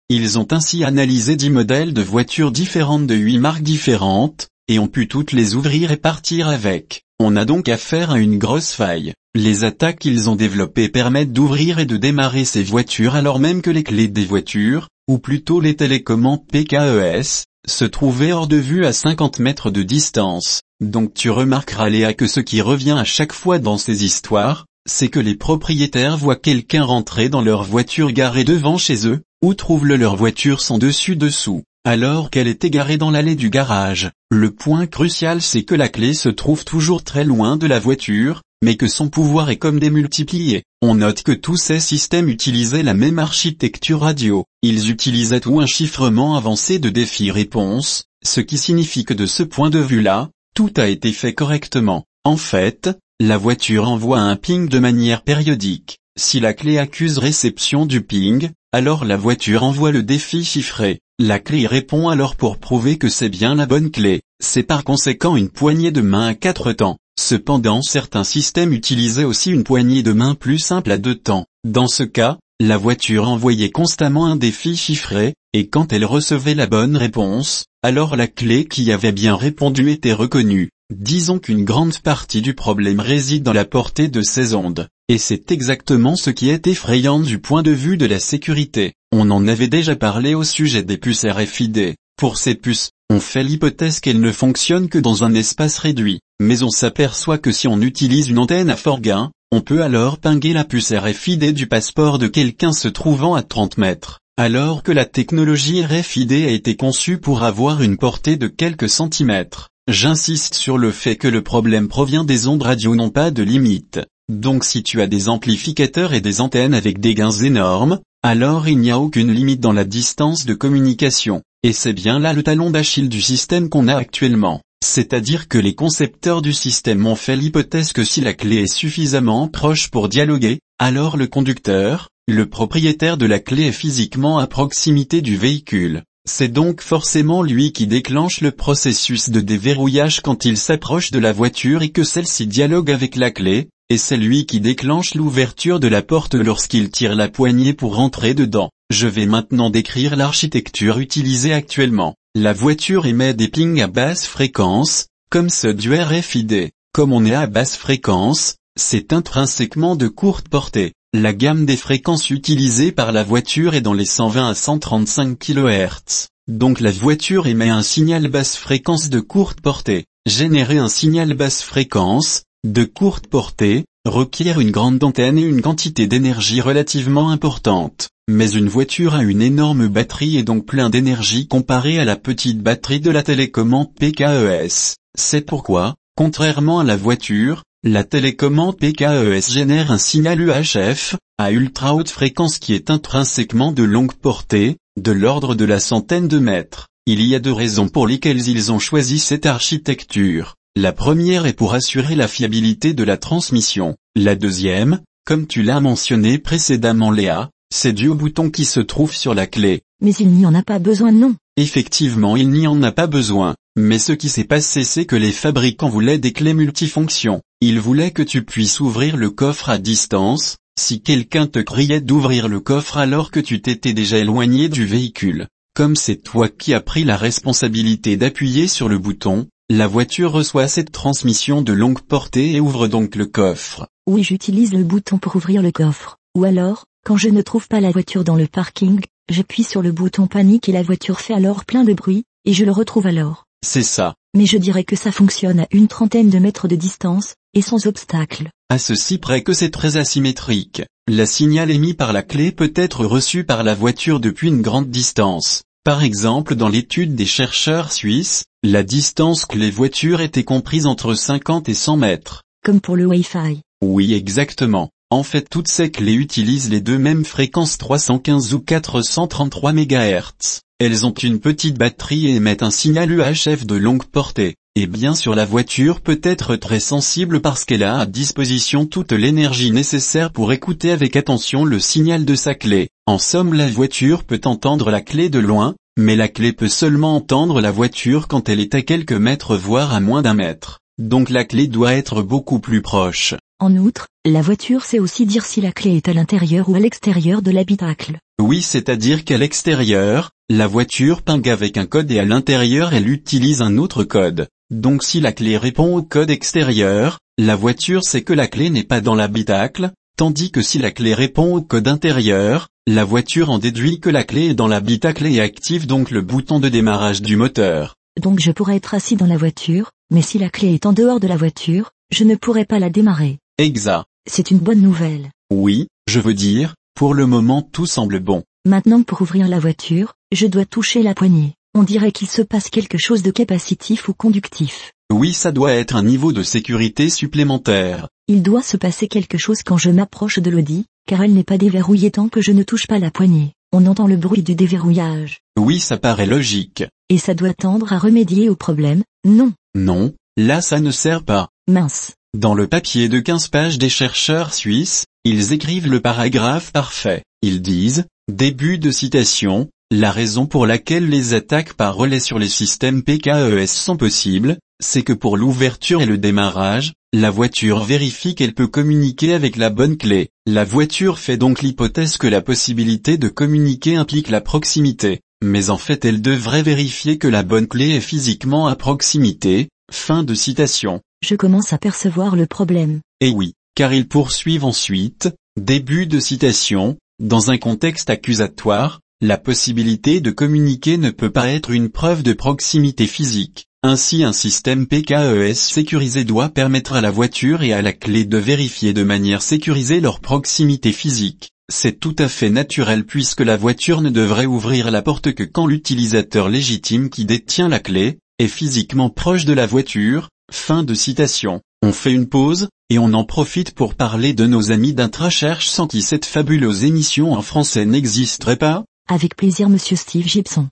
Ils 0.08 0.40
ont 0.40 0.48
ainsi 0.50 0.82
analysé 0.82 1.36
10 1.36 1.50
modèles 1.50 1.94
de 1.94 2.02
voitures 2.02 2.50
différentes 2.50 3.06
de 3.06 3.14
8 3.14 3.38
marques 3.38 3.62
différentes, 3.62 4.48
et 4.66 4.80
ont 4.80 4.88
pu 4.88 5.06
toutes 5.06 5.30
les 5.30 5.54
ouvrir 5.54 5.92
et 5.92 5.96
partir 5.96 6.48
avec. 6.48 7.04
On 7.20 7.36
a 7.36 7.44
donc 7.44 7.68
affaire 7.68 8.10
à 8.10 8.18
une 8.18 8.38
grosse 8.38 8.72
faille. 8.72 9.12
Les 9.36 9.62
attaques 9.62 10.00
qu'ils 10.00 10.28
ont 10.28 10.36
développées 10.36 10.88
permettent 10.88 11.32
d'ouvrir 11.32 11.78
et 11.78 11.86
de 11.86 11.96
démarrer 11.96 12.44
ces 12.44 12.64
voitures 12.64 13.14
alors 13.14 13.38
même 13.38 13.62
que 13.62 13.70
les 13.70 13.84
clés 13.84 14.08
des 14.08 14.24
voitures, 14.24 14.88
ou 15.06 15.18
plutôt 15.18 15.60
les 15.60 15.76
télécommandes 15.76 16.44
PKES, 16.48 17.44
se 17.66 17.84
trouvaient 17.84 18.32
hors 18.32 18.46
de 18.46 18.56
vue 18.56 18.86
à 18.86 18.92
50 18.92 19.38
mètres 19.38 19.70
de 19.70 19.82
distance. 19.82 20.60
Donc 20.80 21.14
tu 21.14 21.30
remarqueras 21.30 21.88
Léa 21.88 22.14
que 22.14 22.26
ce 22.26 22.40
qui 22.40 22.60
revient 22.60 22.96
à 22.98 23.04
chaque 23.04 23.32
fois 23.32 23.58
dans 23.58 23.78
ces 23.78 24.04
histoires, 24.04 24.66
c'est 24.88 25.08
que 25.08 25.20
les 25.20 25.34
propriétaires 25.34 26.16
voient 26.16 26.36
quelqu'un 26.36 26.84
rentrer 26.84 27.28
dans 27.28 27.42
leur 27.42 27.64
voiture 27.64 28.12
garée 28.12 28.44
devant 28.44 28.78
chez 28.78 29.06
eux, 29.08 29.20
ou 29.42 29.54
trouvent-le 29.54 29.96
leur 29.96 30.16
voiture 30.16 30.60
sans 30.60 30.78
dessus 30.78 31.16
dessous. 31.16 31.62
Alors 31.86 32.30
qu'elle 32.30 32.48
est 32.48 32.64
égarée 32.64 32.98
dans 32.98 33.12
l'allée 33.12 33.36
du 33.36 33.48
garage. 33.48 34.10
Le 34.28 34.50
point 34.50 34.88
crucial 34.88 35.40
c'est 35.40 35.62
que 35.62 35.76
la 35.76 35.88
clé 35.88 36.14
se 36.14 36.28
trouve 36.28 36.64
toujours 36.64 37.04
très 37.04 37.22
loin 37.22 37.56
de 37.56 37.68
la 37.68 37.78
voiture, 37.78 38.42
mais 38.60 38.76
que 38.76 38.88
son 38.88 39.08
pouvoir 39.08 39.50
est 39.50 39.56
comme 39.56 39.78
démultiplié. 39.78 40.64
On 40.82 40.96
note 40.96 41.22
que 41.22 41.30
tous 41.30 41.56
ces 41.56 41.78
systèmes 41.78 42.28
utilisaient 42.28 42.82
la 42.82 42.94
même 42.94 43.20
architecture 43.20 44.00
radio. 44.00 44.44
Ils 44.62 44.90
utilisaient 44.90 45.38
tout 45.38 45.60
un 45.60 45.66
chiffrement 45.66 46.36
avancé 46.36 46.80
de 46.80 46.90
défis-réponses, 46.90 48.06
ce 48.24 48.40
qui 48.40 48.58
signifie 48.58 49.04
que 49.04 49.14
de 49.14 49.26
ce 49.26 49.44
point 49.44 49.70
de 49.70 49.78
vue-là, 49.78 50.30
tout 50.56 50.72
a 50.78 50.88
été 50.88 51.12
fait 51.12 51.34
correctement. 51.34 52.04
En 52.24 52.36
fait, 52.36 52.90
la 53.20 53.38
voiture 53.38 53.88
envoie 53.88 54.18
un 54.18 54.34
ping 54.34 54.68
de 54.68 54.80
manière 54.80 55.22
périodique. 55.22 55.98
Si 56.18 56.40
la 56.40 56.52
clé 56.52 56.78
accuse 56.78 57.18
réception 57.18 57.86
du 57.86 58.00
ping, 58.00 58.50
alors 58.72 59.04
la 59.04 59.16
voiture 59.16 59.62
envoie 59.62 59.92
le 59.92 60.02
défi 60.02 60.42
chiffré. 60.44 60.98
La 61.18 61.38
clé 61.38 61.66
répond 61.66 62.10
alors 62.10 62.36
pour 62.36 62.58
prouver 62.58 62.98
que 62.98 63.08
c'est 63.08 63.30
bien 63.30 63.54
la 63.54 63.64
bonne 63.64 63.90
clé. 63.90 64.20
C'est 64.38 64.62
par 64.62 64.84
conséquent 64.84 65.34
une 65.34 65.48
poignée 65.48 65.90
de 65.90 66.02
main 66.02 66.26
à 66.26 66.34
quatre 66.34 66.72
temps. 66.72 66.98
Cependant 67.18 67.80
certains 67.80 68.22
systèmes 68.22 68.74
utilisaient 68.74 69.24
aussi 69.24 69.50
une 69.50 69.64
poignée 69.64 70.02
de 70.02 70.12
main 70.12 70.34
plus 70.34 70.58
simple 70.58 70.92
à 70.92 70.98
deux 70.98 71.14
temps. 71.14 71.46
Dans 71.64 71.88
ce 71.88 72.02
cas, 72.02 72.36
la 72.60 72.76
voiture 72.76 73.30
envoyait 73.30 73.70
constamment 73.70 74.26
un 74.26 74.36
défi 74.36 74.76
chiffré, 74.76 75.32
et 75.54 75.68
quand 75.68 75.94
elle 75.94 76.04
recevait 76.04 76.54
la 76.54 76.66
bonne 76.66 76.98
réponse, 76.98 77.64
alors 77.82 78.14
la 78.14 78.26
clé 78.26 78.66
qui 78.66 78.92
avait 78.92 79.12
bien 79.12 79.36
répondu 79.36 79.90
était 79.90 80.12
reconnue. 80.12 80.69
Disons 80.94 81.38
qu'une 81.38 81.64
grande 81.64 81.98
partie 81.98 82.42
du 82.42 82.52
problème 82.52 83.00
réside 83.00 83.42
dans 83.42 83.54
la 83.54 83.64
portée 83.64 84.08
de 84.08 84.20
ces 84.20 84.52
ondes, 84.54 84.86
et 85.08 85.16
c'est 85.16 85.50
exactement 85.50 86.14
ce 86.14 86.28
qui 86.28 86.50
est 86.50 86.66
effrayant 86.66 87.20
du 87.20 87.38
point 87.38 87.62
de 87.62 87.70
vue 87.70 87.96
de 87.96 88.06
la 88.06 88.20
sécurité. 88.20 88.92
On 89.12 89.31
en 89.31 89.47
avait 89.47 89.69
déjà 89.69 89.94
parlé 89.94 90.35
au 90.35 90.43
sujet 90.43 90.82
des 90.82 90.99
puces 90.99 91.25
RFID. 91.25 91.94
Pour 92.17 92.37
ces 92.37 92.55
puces, 92.55 92.91
on 93.08 93.20
fait 93.20 93.44
l'hypothèse 93.44 94.00
qu'elles 94.00 94.20
ne 94.20 94.32
fonctionnent 94.32 94.88
que 94.88 94.99
dans 94.99 95.23
un 95.23 95.32
espace 95.32 95.79
réduit, 95.79 96.20
mais 96.41 96.62
on 96.62 96.70
s'aperçoit 96.70 97.38
que 97.38 97.53
si 97.53 97.69
on 97.69 97.81
utilise 97.81 98.29
une 98.29 98.38
antenne 98.38 98.70
à 98.70 98.76
fort 98.76 99.00
gain, 99.00 99.31
on 99.53 99.61
peut 99.61 99.82
alors 99.82 100.19
pinguer 100.19 100.53
la 100.53 100.64
puce 100.64 100.93
RFID 100.93 101.53
du 101.53 101.69
passeport 101.69 102.19
de 102.19 102.26
quelqu'un 102.26 102.73
se 102.73 102.88
trouvant 102.88 103.35
à 103.35 103.43
30 103.43 103.79
mètres, 103.79 104.19
alors 104.37 104.82
que 104.82 104.93
la 104.93 105.05
technologie 105.05 105.85
RFID 105.85 106.32
a 106.32 106.50
été 106.50 106.75
conçue 106.75 107.19
pour 107.19 107.44
avoir 107.44 107.82
une 107.82 107.97
portée 107.97 108.37
de 108.37 108.49
quelques 108.49 108.88
centimètres. 108.88 109.69
J'insiste 109.88 110.55
sur 110.55 110.79
le 110.79 110.91
fait 110.91 111.14
que 111.14 111.29
le 111.29 111.43
problème 111.43 111.87
provient 111.87 112.25
des 112.25 112.49
ondes 112.49 112.64
radio 112.64 112.97
non 112.97 113.11
pas 113.11 113.31
de 113.31 113.44
limite. 113.44 114.00
Donc 114.28 114.64
si 114.64 114.82
tu 114.82 115.00
as 115.00 115.06
des 115.06 115.28
amplificateurs 115.28 116.12
et 116.12 116.20
des 116.20 116.40
antennes 116.40 116.75
avec 116.75 116.99
des 116.99 117.14
gains 117.14 117.31
énormes, 117.31 118.00
alors 118.25 118.67
il 118.67 118.78
n'y 118.78 118.90
a 118.90 118.99
aucune 118.99 119.31
limite 119.31 119.61
dans 119.61 119.73
la 119.73 119.84
distance 119.84 120.46
de 120.46 120.55
communication. 120.55 121.43
Et 121.62 121.73
c'est 121.73 121.93
bien 121.93 122.19
là 122.19 122.32
le 122.32 122.43
talon 122.43 122.70
d'Achille 122.70 123.08
du 123.08 123.23
système 123.23 123.69
qu'on 123.69 123.87
a 123.87 123.94
actuellement. 123.94 124.62
C'est-à-dire 124.84 125.46
que 125.46 125.58
les 125.58 125.76
concepteurs 125.76 126.43
du 126.43 126.52
système 126.52 127.06
ont 127.06 127.14
fait 127.14 127.37
l'hypothèse 127.37 127.93
que 127.93 128.02
si 128.02 128.20
la 128.20 128.34
clé 128.34 128.56
est 128.56 128.73
suffisamment 128.73 129.46
proche 129.46 129.90
pour 129.90 130.08
dialoguer, 130.08 130.58
alors 130.81 131.17
le 131.17 131.29
conducteur, 131.29 132.08
le 132.26 132.46
propriétaire 132.49 133.17
de 133.17 133.26
la 133.26 133.38
clé 133.38 133.67
est 133.67 133.72
physiquement 133.72 134.38
à 134.38 134.49
proximité 134.49 135.22
du 135.22 135.37
véhicule. 135.37 136.02
C'est 136.29 136.49
donc 136.49 136.81
forcément 136.81 137.44
lui 137.44 137.70
qui 137.70 137.87
déclenche 137.87 138.40
le 138.40 138.50
processus 138.50 139.31
de 139.31 139.40
déverrouillage 139.40 140.20
quand 140.20 140.44
il 140.44 140.56
s'approche 140.56 141.12
de 141.12 141.20
la 141.20 141.32
voiture 141.32 141.82
et 141.82 141.90
que 141.90 142.02
celle-ci 142.02 142.49
dialogue 142.49 142.90
avec 142.90 143.14
la 143.14 143.31
clé, 143.31 143.69
et 143.88 143.98
c'est 143.98 144.16
lui 144.16 144.46
qui 144.46 144.60
déclenche 144.60 145.14
l'ouverture 145.14 145.78
de 145.78 145.88
la 145.88 146.02
porte 146.02 146.34
lorsqu'il 146.34 146.90
tire 146.90 147.14
la 147.14 147.28
poignée 147.28 147.72
pour 147.72 147.94
rentrer 147.94 148.34
dedans. 148.34 148.70
Je 148.90 149.06
vais 149.06 149.26
maintenant 149.26 149.70
décrire 149.70 150.16
l'architecture 150.16 150.98
utilisée 150.98 151.52
actuellement. 151.52 152.14
La 152.34 152.52
voiture 152.52 153.06
émet 153.06 153.34
des 153.34 153.48
pings 153.48 153.80
à 153.80 153.86
basse 153.86 154.26
fréquence, 154.26 155.06
comme 155.30 155.50
ce 155.50 155.68
du 155.68 155.94
RFID. 155.94 156.70
Comme 156.92 157.12
on 157.12 157.24
est 157.24 157.34
à 157.34 157.46
basse 157.46 157.76
fréquence, 157.76 158.56
c'est 158.76 159.12
intrinsèquement 159.12 159.96
de 159.96 160.08
courte 160.08 160.48
portée. 160.48 160.92
La 161.14 161.32
gamme 161.32 161.64
des 161.64 161.76
fréquences 161.76 162.30
utilisées 162.30 162.92
par 162.92 163.12
la 163.12 163.22
voiture 163.22 163.74
est 163.74 163.80
dans 163.80 163.94
les 163.94 164.04
120 164.04 164.50
à 164.50 164.54
135 164.54 165.38
kHz. 165.38 166.28
Donc 166.48 166.80
la 166.80 166.90
voiture 166.92 167.46
émet 167.46 167.70
un 167.70 167.82
signal 167.82 168.28
basse 168.28 168.56
fréquence 168.56 169.08
de 169.08 169.20
courte 169.20 169.60
portée. 169.60 170.04
Générer 170.26 170.78
un 170.78 170.88
signal 170.88 171.34
basse 171.34 171.62
fréquence, 171.62 172.42
de 172.72 172.84
courte 172.84 173.28
portée, 173.28 173.84
requiert 174.04 174.60
une 174.60 174.70
grande 174.70 175.02
antenne 175.02 175.38
et 175.38 175.42
une 175.42 175.62
quantité 175.62 176.06
d'énergie 176.06 176.60
relativement 176.60 177.30
importante. 177.30 178.08
Mais 178.28 178.50
une 178.50 178.68
voiture 178.68 179.14
a 179.14 179.22
une 179.22 179.40
énorme 179.40 179.86
batterie 179.86 180.36
et 180.36 180.42
donc 180.42 180.66
plein 180.66 180.90
d'énergie 180.90 181.46
comparée 181.46 182.00
à 182.00 182.04
la 182.04 182.16
petite 182.16 182.60
batterie 182.60 183.00
de 183.00 183.10
la 183.10 183.22
télécommande 183.22 183.94
PKES. 183.94 184.96
C'est 185.16 185.46
pourquoi, 185.46 185.94
contrairement 186.16 186.80
à 186.80 186.84
la 186.84 186.96
voiture, 186.96 187.62
la 187.84 188.02
télécommande 188.02 188.76
PKES 188.78 189.52
génère 189.52 189.92
un 189.92 189.98
signal 189.98 190.40
UHF, 190.40 191.14
à 191.38 191.52
ultra 191.52 191.94
haute 191.94 192.10
fréquence 192.10 192.58
qui 192.58 192.74
est 192.74 192.90
intrinsèquement 192.90 193.70
de 193.70 193.84
longue 193.84 194.14
portée, 194.14 194.76
de 195.00 195.12
l'ordre 195.12 195.54
de 195.54 195.64
la 195.64 195.78
centaine 195.78 196.26
de 196.26 196.38
mètres. 196.38 196.88
Il 197.06 197.24
y 197.24 197.36
a 197.36 197.38
deux 197.38 197.52
raisons 197.52 197.88
pour 197.88 198.08
lesquelles 198.08 198.48
ils 198.48 198.72
ont 198.72 198.80
choisi 198.80 199.20
cette 199.20 199.46
architecture. 199.46 200.56
La 200.78 200.93
première 200.93 201.46
est 201.46 201.55
pour 201.55 201.73
assurer 201.73 202.17
la 202.17 202.28
fiabilité 202.28 202.93
de 202.93 203.02
la 203.02 203.17
transmission. 203.17 203.96
La 204.14 204.34
deuxième, 204.34 205.00
comme 205.25 205.46
tu 205.46 205.62
l'as 205.62 205.81
mentionné 205.81 206.37
précédemment 206.37 207.11
Léa, 207.11 207.49
c'est 207.75 207.94
dû 207.94 208.08
au 208.08 208.14
bouton 208.14 208.50
qui 208.50 208.67
se 208.67 208.81
trouve 208.81 209.14
sur 209.14 209.32
la 209.32 209.46
clé. 209.46 209.81
Mais 210.02 210.12
il 210.20 210.28
n'y 210.28 210.44
en 210.44 210.55
a 210.55 210.62
pas 210.62 210.78
besoin 210.78 211.12
non. 211.12 211.34
Effectivement 211.56 212.37
il 212.37 212.50
n'y 212.50 212.67
en 212.67 212.82
a 212.82 212.93
pas 212.93 213.06
besoin, 213.06 213.55
mais 213.75 213.99
ce 213.99 214.12
qui 214.12 214.28
s'est 214.28 214.44
passé 214.44 214.84
c'est 214.84 215.06
que 215.06 215.17
les 215.17 215.32
fabricants 215.32 215.88
voulaient 215.88 216.19
des 216.19 216.34
clés 216.34 216.52
multifonctions. 216.52 217.40
Ils 217.62 217.81
voulaient 217.81 218.11
que 218.11 218.22
tu 218.22 218.43
puisses 218.44 218.79
ouvrir 218.79 219.17
le 219.17 219.31
coffre 219.31 219.70
à 219.70 219.79
distance, 219.79 220.58
si 220.79 221.00
quelqu'un 221.00 221.46
te 221.46 221.61
criait 221.61 222.02
d'ouvrir 222.02 222.49
le 222.49 222.61
coffre 222.61 222.99
alors 222.99 223.31
que 223.31 223.40
tu 223.40 223.62
t'étais 223.62 223.94
déjà 223.94 224.19
éloigné 224.19 224.69
du 224.69 224.84
véhicule. 224.84 225.46
Comme 225.75 225.96
c'est 225.96 226.17
toi 226.17 226.50
qui 226.50 226.75
as 226.75 226.82
pris 226.82 227.05
la 227.05 227.17
responsabilité 227.17 228.19
d'appuyer 228.19 228.69
sur 228.69 228.90
le 228.90 228.99
bouton, 228.99 229.46
la 229.68 229.88
voiture 229.88 230.30
reçoit 230.30 230.68
cette 230.68 230.92
transmission 230.92 231.60
de 231.60 231.72
longue 231.72 232.00
portée 232.00 232.52
et 232.52 232.60
ouvre 232.60 232.86
donc 232.86 233.16
le 233.16 233.26
coffre. 233.26 233.88
Oui 234.08 234.22
j'utilise 234.22 234.72
le 234.72 234.84
bouton 234.84 235.18
pour 235.18 235.34
ouvrir 235.34 235.60
le 235.60 235.72
coffre. 235.72 236.18
Ou 236.36 236.44
alors, 236.44 236.84
quand 237.04 237.16
je 237.16 237.28
ne 237.28 237.42
trouve 237.42 237.66
pas 237.66 237.80
la 237.80 237.90
voiture 237.90 238.22
dans 238.22 238.36
le 238.36 238.46
parking, 238.46 239.00
j'appuie 239.28 239.64
sur 239.64 239.82
le 239.82 239.90
bouton 239.90 240.28
panique 240.28 240.68
et 240.68 240.72
la 240.72 240.82
voiture 240.82 241.20
fait 241.20 241.34
alors 241.34 241.64
plein 241.64 241.82
de 241.82 241.94
bruit, 241.94 242.22
et 242.44 242.52
je 242.52 242.64
le 242.64 242.70
retrouve 242.70 243.08
alors. 243.08 243.46
C'est 243.64 243.82
ça. 243.82 244.14
Mais 244.36 244.46
je 244.46 244.56
dirais 244.56 244.84
que 244.84 244.94
ça 244.94 245.10
fonctionne 245.10 245.60
à 245.60 245.67
une 245.72 245.88
trentaine 245.88 246.31
de 246.31 246.38
mètres 246.38 246.69
de 246.69 246.76
distance, 246.76 247.34
et 247.52 247.62
sans 247.62 247.88
obstacle. 247.88 248.50
À 248.69 248.79
ceci 248.79 249.19
près 249.19 249.43
que 249.43 249.52
c'est 249.52 249.70
très 249.70 249.96
asymétrique. 249.96 250.82
La 251.08 251.26
signal 251.26 251.72
émis 251.72 251.94
par 251.94 252.12
la 252.12 252.22
clé 252.22 252.52
peut 252.52 252.72
être 252.76 253.05
reçu 253.05 253.43
par 253.43 253.64
la 253.64 253.74
voiture 253.74 254.20
depuis 254.20 254.48
une 254.48 254.62
grande 254.62 254.91
distance. 254.91 255.64
Par 255.86 256.02
exemple 256.02 256.56
dans 256.56 256.69
l'étude 256.69 257.14
des 257.14 257.26
chercheurs 257.26 257.93
suisses, 257.93 258.43
la 258.64 258.82
distance 258.82 259.44
que 259.46 259.56
les 259.56 259.70
voitures 259.70 260.20
était 260.20 260.43
comprise 260.43 260.84
entre 260.84 261.14
50 261.14 261.69
et 261.69 261.74
100 261.74 261.96
mètres. 261.96 262.43
Comme 262.64 262.81
pour 262.81 262.96
le 262.96 263.06
Wi-Fi. 263.06 263.60
Oui 263.84 264.12
exactement. 264.12 264.90
En 265.10 265.22
fait 265.22 265.48
toutes 265.48 265.69
ces 265.69 265.93
clés 265.93 266.14
utilisent 266.14 266.70
les 266.70 266.81
deux 266.81 266.98
mêmes 266.98 267.24
fréquences 267.24 267.78
315 267.78 268.52
ou 268.55 268.58
433 268.58 269.72
MHz. 269.72 270.62
Elles 270.81 271.06
ont 271.06 271.14
une 271.14 271.38
petite 271.38 271.78
batterie 271.78 272.26
et 272.26 272.34
émettent 272.34 272.64
un 272.64 272.72
signal 272.72 273.12
UHF 273.12 273.64
de 273.64 273.76
longue 273.76 274.06
portée. 274.06 274.56
Et 274.78 274.86
bien 274.86 275.14
sûr 275.14 275.34
la 275.34 275.46
voiture 275.46 276.02
peut 276.02 276.20
être 276.22 276.54
très 276.54 276.80
sensible 276.80 277.40
parce 277.40 277.64
qu'elle 277.64 277.82
a 277.82 278.00
à 278.00 278.04
disposition 278.04 278.84
toute 278.84 279.12
l'énergie 279.12 279.70
nécessaire 279.70 280.30
pour 280.30 280.52
écouter 280.52 280.90
avec 280.90 281.16
attention 281.16 281.64
le 281.64 281.80
signal 281.80 282.26
de 282.26 282.34
sa 282.34 282.54
clé. 282.54 282.90
En 283.06 283.16
somme 283.16 283.54
la 283.54 283.70
voiture 283.70 284.22
peut 284.22 284.42
entendre 284.44 284.90
la 284.90 285.00
clé 285.00 285.30
de 285.30 285.38
loin, 285.38 285.76
mais 285.98 286.14
la 286.14 286.28
clé 286.28 286.52
peut 286.52 286.68
seulement 286.68 287.16
entendre 287.16 287.62
la 287.62 287.70
voiture 287.70 288.28
quand 288.28 288.50
elle 288.50 288.60
est 288.60 288.74
à 288.74 288.82
quelques 288.82 289.14
mètres 289.14 289.56
voire 289.56 289.94
à 289.94 290.00
moins 290.00 290.20
d'un 290.20 290.34
mètre. 290.34 290.80
Donc 290.98 291.30
la 291.30 291.44
clé 291.44 291.68
doit 291.68 291.94
être 291.94 292.20
beaucoup 292.20 292.58
plus 292.58 292.82
proche. 292.82 293.32
En 293.58 293.74
outre, 293.78 294.08
la 294.26 294.42
voiture 294.42 294.84
sait 294.84 294.98
aussi 294.98 295.24
dire 295.24 295.46
si 295.46 295.62
la 295.62 295.72
clé 295.72 295.96
est 295.96 296.08
à 296.10 296.12
l'intérieur 296.12 296.68
ou 296.68 296.74
à 296.74 296.80
l'extérieur 296.80 297.40
de 297.40 297.50
l'habitacle. 297.50 298.18
Oui 298.38 298.60
c'est-à-dire 298.60 299.24
qu'à 299.24 299.38
l'extérieur, 299.38 300.32
la 300.50 300.66
voiture 300.66 301.22
pingue 301.22 301.48
avec 301.48 301.78
un 301.78 301.86
code 301.86 302.10
et 302.10 302.18
à 302.18 302.26
l'intérieur 302.26 302.92
elle 302.92 303.08
utilise 303.08 303.62
un 303.62 303.78
autre 303.78 304.04
code. 304.04 304.48
Donc 304.70 305.05
si 305.05 305.20
la 305.20 305.32
clé 305.32 305.56
répond 305.56 305.96
au 305.96 306.03
code 306.03 306.31
extérieur, 306.31 307.20
la 307.39 307.55
voiture 307.55 308.03
sait 308.03 308.23
que 308.23 308.32
la 308.32 308.49
clé 308.49 308.69
n'est 308.69 308.82
pas 308.82 309.01
dans 309.01 309.15
l'habitacle, 309.15 309.93
tandis 310.17 310.51
que 310.51 310.61
si 310.61 310.79
la 310.79 310.91
clé 310.91 311.15
répond 311.15 311.55
au 311.55 311.63
code 311.63 311.87
intérieur, 311.87 312.69
la 312.89 313.05
voiture 313.05 313.51
en 313.51 313.61
déduit 313.61 314.01
que 314.01 314.11
la 314.11 314.25
clé 314.25 314.46
est 314.46 314.55
dans 314.55 314.67
l'habitacle 314.67 315.27
et 315.27 315.41
active 315.41 315.87
donc 315.87 316.11
le 316.11 316.20
bouton 316.20 316.58
de 316.58 316.69
démarrage 316.69 317.23
du 317.23 317.37
moteur. 317.37 317.94
Donc 318.20 318.41
je 318.41 318.51
pourrais 318.51 318.77
être 318.77 318.94
assis 318.94 319.15
dans 319.15 319.27
la 319.27 319.37
voiture, 319.37 319.93
mais 320.11 320.23
si 320.23 320.39
la 320.39 320.51
clé 320.51 320.75
est 320.75 320.87
en 320.87 320.93
dehors 320.93 321.20
de 321.20 321.29
la 321.29 321.37
voiture, 321.37 321.93
je 322.11 322.25
ne 322.25 322.35
pourrais 322.35 322.65
pas 322.65 322.81
la 322.81 322.91
démarrer. 322.91 323.39
Exact. 323.58 324.06
C'est 324.29 324.51
une 324.51 324.58
bonne 324.58 324.81
nouvelle. 324.81 325.31
Oui, 325.53 325.87
je 326.08 326.19
veux 326.19 326.35
dire, 326.35 326.75
pour 326.96 327.15
le 327.15 327.27
moment 327.27 327.63
tout 327.63 327.87
semble 327.87 328.19
bon. 328.19 328.43
Maintenant 328.67 329.03
pour 329.03 329.23
ouvrir 329.23 329.46
la 329.46 329.61
voiture, 329.61 330.15
je 330.32 330.46
dois 330.46 330.65
toucher 330.65 331.03
la 331.03 331.15
poignée. 331.15 331.55
On 331.76 331.82
dirait 331.82 332.12
qu'il 332.12 332.28
se 332.28 332.40
passe 332.40 332.70
quelque 332.70 332.96
chose 332.96 333.22
de 333.22 333.30
capacitif 333.30 334.08
ou 334.08 334.14
conductif. 334.14 334.92
Oui 335.12 335.34
ça 335.34 335.52
doit 335.52 335.74
être 335.74 335.94
un 335.94 336.02
niveau 336.02 336.32
de 336.32 336.42
sécurité 336.42 337.10
supplémentaire. 337.10 338.08
Il 338.28 338.42
doit 338.42 338.62
se 338.62 338.78
passer 338.78 339.08
quelque 339.08 339.36
chose 339.36 339.62
quand 339.62 339.76
je 339.76 339.90
m'approche 339.90 340.38
de 340.38 340.50
l'Audi, 340.50 340.86
car 341.06 341.22
elle 341.22 341.34
n'est 341.34 341.44
pas 341.44 341.58
déverrouillée 341.58 342.10
tant 342.10 342.28
que 342.28 342.40
je 342.40 342.52
ne 342.52 342.62
touche 342.62 342.86
pas 342.86 342.98
la 342.98 343.10
poignée. 343.10 343.52
On 343.72 343.86
entend 343.86 344.06
le 344.06 344.16
bruit 344.16 344.42
du 344.42 344.54
déverrouillage. 344.54 345.40
Oui 345.58 345.78
ça 345.78 345.98
paraît 345.98 346.26
logique. 346.26 346.84
Et 347.10 347.18
ça 347.18 347.34
doit 347.34 347.54
tendre 347.54 347.92
à 347.92 347.98
remédier 347.98 348.48
au 348.48 348.56
problème, 348.56 349.02
non. 349.26 349.52
Non, 349.74 350.14
là 350.38 350.62
ça 350.62 350.80
ne 350.80 350.90
sert 350.90 351.24
pas. 351.24 351.50
Mince. 351.68 352.14
Dans 352.32 352.54
le 352.54 352.66
papier 352.66 353.08
de 353.08 353.20
15 353.20 353.48
pages 353.48 353.78
des 353.78 353.90
chercheurs 353.90 354.54
suisses, 354.54 355.04
ils 355.24 355.52
écrivent 355.52 355.90
le 355.90 356.00
paragraphe 356.00 356.72
parfait. 356.72 357.22
Ils 357.42 357.60
disent, 357.60 358.06
début 358.28 358.78
de 358.78 358.90
citation, 358.90 359.68
la 359.93 360.10
raison 360.10 360.46
pour 360.46 360.66
laquelle 360.66 361.08
les 361.08 361.32
attaques 361.32 361.74
par 361.74 361.94
relais 361.94 362.19
sur 362.19 362.40
les 362.40 362.48
systèmes 362.48 363.05
PKES 363.05 363.69
sont 363.69 363.96
possibles, 363.96 364.58
c'est 364.82 365.02
que 365.02 365.12
pour 365.12 365.36
l'ouverture 365.36 366.02
et 366.02 366.06
le 366.06 366.19
démarrage, 366.19 366.93
la 367.12 367.31
voiture 367.31 367.84
vérifie 367.84 368.34
qu'elle 368.34 368.52
peut 368.52 368.66
communiquer 368.66 369.32
avec 369.32 369.56
la 369.56 369.70
bonne 369.70 369.96
clé. 369.96 370.31
La 370.44 370.64
voiture 370.64 371.20
fait 371.20 371.36
donc 371.36 371.62
l'hypothèse 371.62 372.16
que 372.16 372.26
la 372.26 372.43
possibilité 372.43 373.16
de 373.16 373.28
communiquer 373.28 373.94
implique 373.94 374.28
la 374.28 374.40
proximité. 374.40 375.20
Mais 375.44 375.70
en 375.70 375.78
fait 375.78 376.05
elle 376.05 376.20
devrait 376.20 376.64
vérifier 376.64 377.16
que 377.16 377.28
la 377.28 377.44
bonne 377.44 377.69
clé 377.69 377.90
est 377.90 378.00
physiquement 378.00 378.66
à 378.66 378.74
proximité. 378.74 379.69
Fin 379.93 380.24
de 380.24 380.34
citation. 380.34 381.00
Je 381.22 381.36
commence 381.36 381.72
à 381.72 381.78
percevoir 381.78 382.34
le 382.34 382.46
problème. 382.46 383.00
Et 383.20 383.31
oui, 383.31 383.55
car 383.76 383.93
ils 383.93 384.08
poursuivent 384.08 384.64
ensuite, 384.64 385.28
début 385.56 386.06
de 386.06 386.19
citation, 386.19 386.96
dans 387.20 387.52
un 387.52 387.56
contexte 387.56 388.10
accusatoire, 388.10 389.00
la 389.23 389.39
possibilité 389.39 390.20
de 390.20 390.31
communiquer 390.31 390.99
ne 390.99 391.08
peut 391.08 391.31
pas 391.31 391.49
être 391.49 391.70
une 391.70 391.89
preuve 391.89 392.23
de 392.23 392.35
proximité 392.35 393.06
physique. 393.06 393.67
Ainsi 393.82 394.25
un 394.25 394.35
système 394.35 394.87
PKES 394.87 395.55
sécurisé 395.55 396.25
doit 396.25 396.51
permettre 396.51 396.93
à 396.93 397.01
la 397.01 397.11
voiture 397.11 397.63
et 397.63 397.73
à 397.73 397.81
la 397.81 397.94
clé 397.94 398.27
de 398.27 398.37
vérifier 398.37 398.93
de 398.93 399.05
manière 399.05 399.41
sécurisée 399.41 400.01
leur 400.01 400.20
proximité 400.20 400.93
physique. 400.93 401.53
C'est 401.73 401.99
tout 401.99 402.15
à 402.19 402.29
fait 402.29 402.51
naturel 402.51 403.06
puisque 403.06 403.41
la 403.41 403.56
voiture 403.56 404.03
ne 404.03 404.11
devrait 404.11 404.44
ouvrir 404.44 404.91
la 404.91 405.01
porte 405.01 405.32
que 405.32 405.44
quand 405.44 405.67
l'utilisateur 405.67 406.51
légitime 406.51 407.08
qui 407.08 407.25
détient 407.25 407.70
la 407.70 407.79
clé, 407.79 408.19
est 408.39 408.49
physiquement 408.49 409.08
proche 409.08 409.46
de 409.46 409.55
la 409.55 409.67
voiture. 409.67 410.29
Fin 410.53 410.82
de 410.82 410.93
citation. 410.93 411.63
On 411.82 411.93
fait 411.93 412.13
une 412.13 412.29
pause, 412.29 412.69
et 412.91 412.99
on 412.99 413.15
en 413.15 413.25
profite 413.25 413.75
pour 413.75 413.94
parler 413.94 414.35
de 414.35 414.46
nos 414.46 414.70
amis 414.70 414.93
d'Intracherche 414.93 415.69
sans 415.69 415.87
qui 415.87 416.03
cette 416.03 416.27
fabuleuse 416.27 416.85
émission 416.85 417.32
en 417.32 417.41
français 417.41 417.87
n'existerait 417.87 418.56
pas. 418.56 418.85
Avec 419.08 419.36
plaisir 419.36 419.69
monsieur 419.69 419.94
Steve 419.94 420.27
Gibson. 420.27 420.69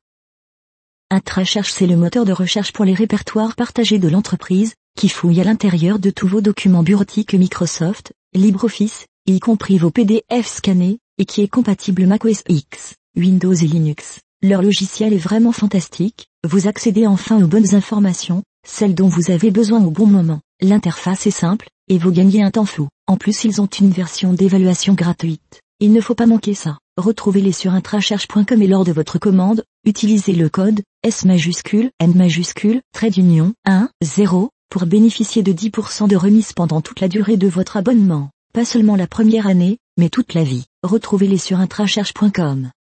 Intracherche 1.09 1.71
c'est 1.71 1.87
le 1.87 1.97
moteur 1.97 2.25
de 2.25 2.33
recherche 2.33 2.73
pour 2.73 2.85
les 2.85 2.93
répertoires 2.93 3.55
partagés 3.55 4.01
de 4.01 4.09
l'entreprise, 4.09 4.75
qui 4.99 5.09
fouille 5.09 5.41
à 5.41 5.45
l'intérieur 5.45 6.01
de 6.01 6.11
tous 6.11 6.27
vos 6.27 6.41
documents 6.41 6.83
bureautiques 6.83 7.35
Microsoft, 7.35 8.13
LibreOffice, 8.35 9.07
y 9.27 9.39
compris 9.39 9.79
vos 9.79 9.93
PDF 9.93 10.49
scannés, 10.49 10.99
et 11.19 11.27
qui 11.27 11.43
est 11.43 11.49
compatible 11.49 12.07
macOS 12.07 12.43
X, 12.49 12.97
Windows 13.17 13.55
et 13.55 13.69
Linux. 13.69 14.19
Leur 14.43 14.63
logiciel 14.63 15.13
est 15.13 15.17
vraiment 15.17 15.53
fantastique, 15.53 16.27
vous 16.45 16.67
accédez 16.67 17.07
enfin 17.07 17.41
aux 17.41 17.47
bonnes 17.47 17.77
informations, 17.77 18.43
celles 18.67 18.97
dont 18.97 19.09
vous 19.09 19.31
avez 19.31 19.53
besoin 19.53 19.81
au 19.85 19.93
bon 19.93 20.07
moment. 20.07 20.41
L'interface 20.61 21.29
est 21.29 21.31
simple, 21.31 21.69
et 21.87 21.99
vous 21.99 22.11
gagnez 22.11 22.43
un 22.43 22.51
temps 22.51 22.67
fou. 22.67 22.89
En 23.07 23.17
plus 23.17 23.45
ils 23.45 23.61
ont 23.61 23.67
une 23.67 23.91
version 23.91 24.33
d'évaluation 24.33 24.95
gratuite. 24.95 25.61
Il 25.79 25.93
ne 25.93 26.01
faut 26.01 26.17
pas 26.17 26.27
manquer 26.27 26.55
ça. 26.55 26.79
Retrouvez-les 26.97 27.51
sur 27.51 27.73
intracherche.com 27.75 28.63
et 28.63 28.69
lors 28.69 28.85
de 28.85 28.93
votre 28.93 29.19
commande, 29.19 29.65
utilisez 29.85 30.33
le 30.33 30.49
code 30.49 30.81
S 31.03 31.25
majuscule, 31.25 31.91
N 31.99 32.15
majuscule, 32.15 32.83
trait 32.93 33.11
d'union, 33.11 33.53
1, 33.65 33.89
0, 34.01 34.51
pour 34.71 34.87
bénéficier 34.87 35.43
de 35.43 35.53
10% 35.53 36.07
de 36.07 36.15
remise 36.15 36.53
pendant 36.53 36.81
toute 36.81 37.01
la 37.01 37.09
durée 37.09 37.37
de 37.37 37.49
votre 37.49 37.77
abonnement. 37.77 38.31
Pas 38.53 38.65
seulement 38.65 38.95
la 38.95 39.09
première 39.09 39.49
année, 39.49 39.79
mais 39.99 40.09
toute 40.09 40.35
la 40.35 40.45
vie. 40.45 40.67
Retrouvez-les 40.85 41.39
sur 41.39 41.59
intracherche.com. 41.59 42.71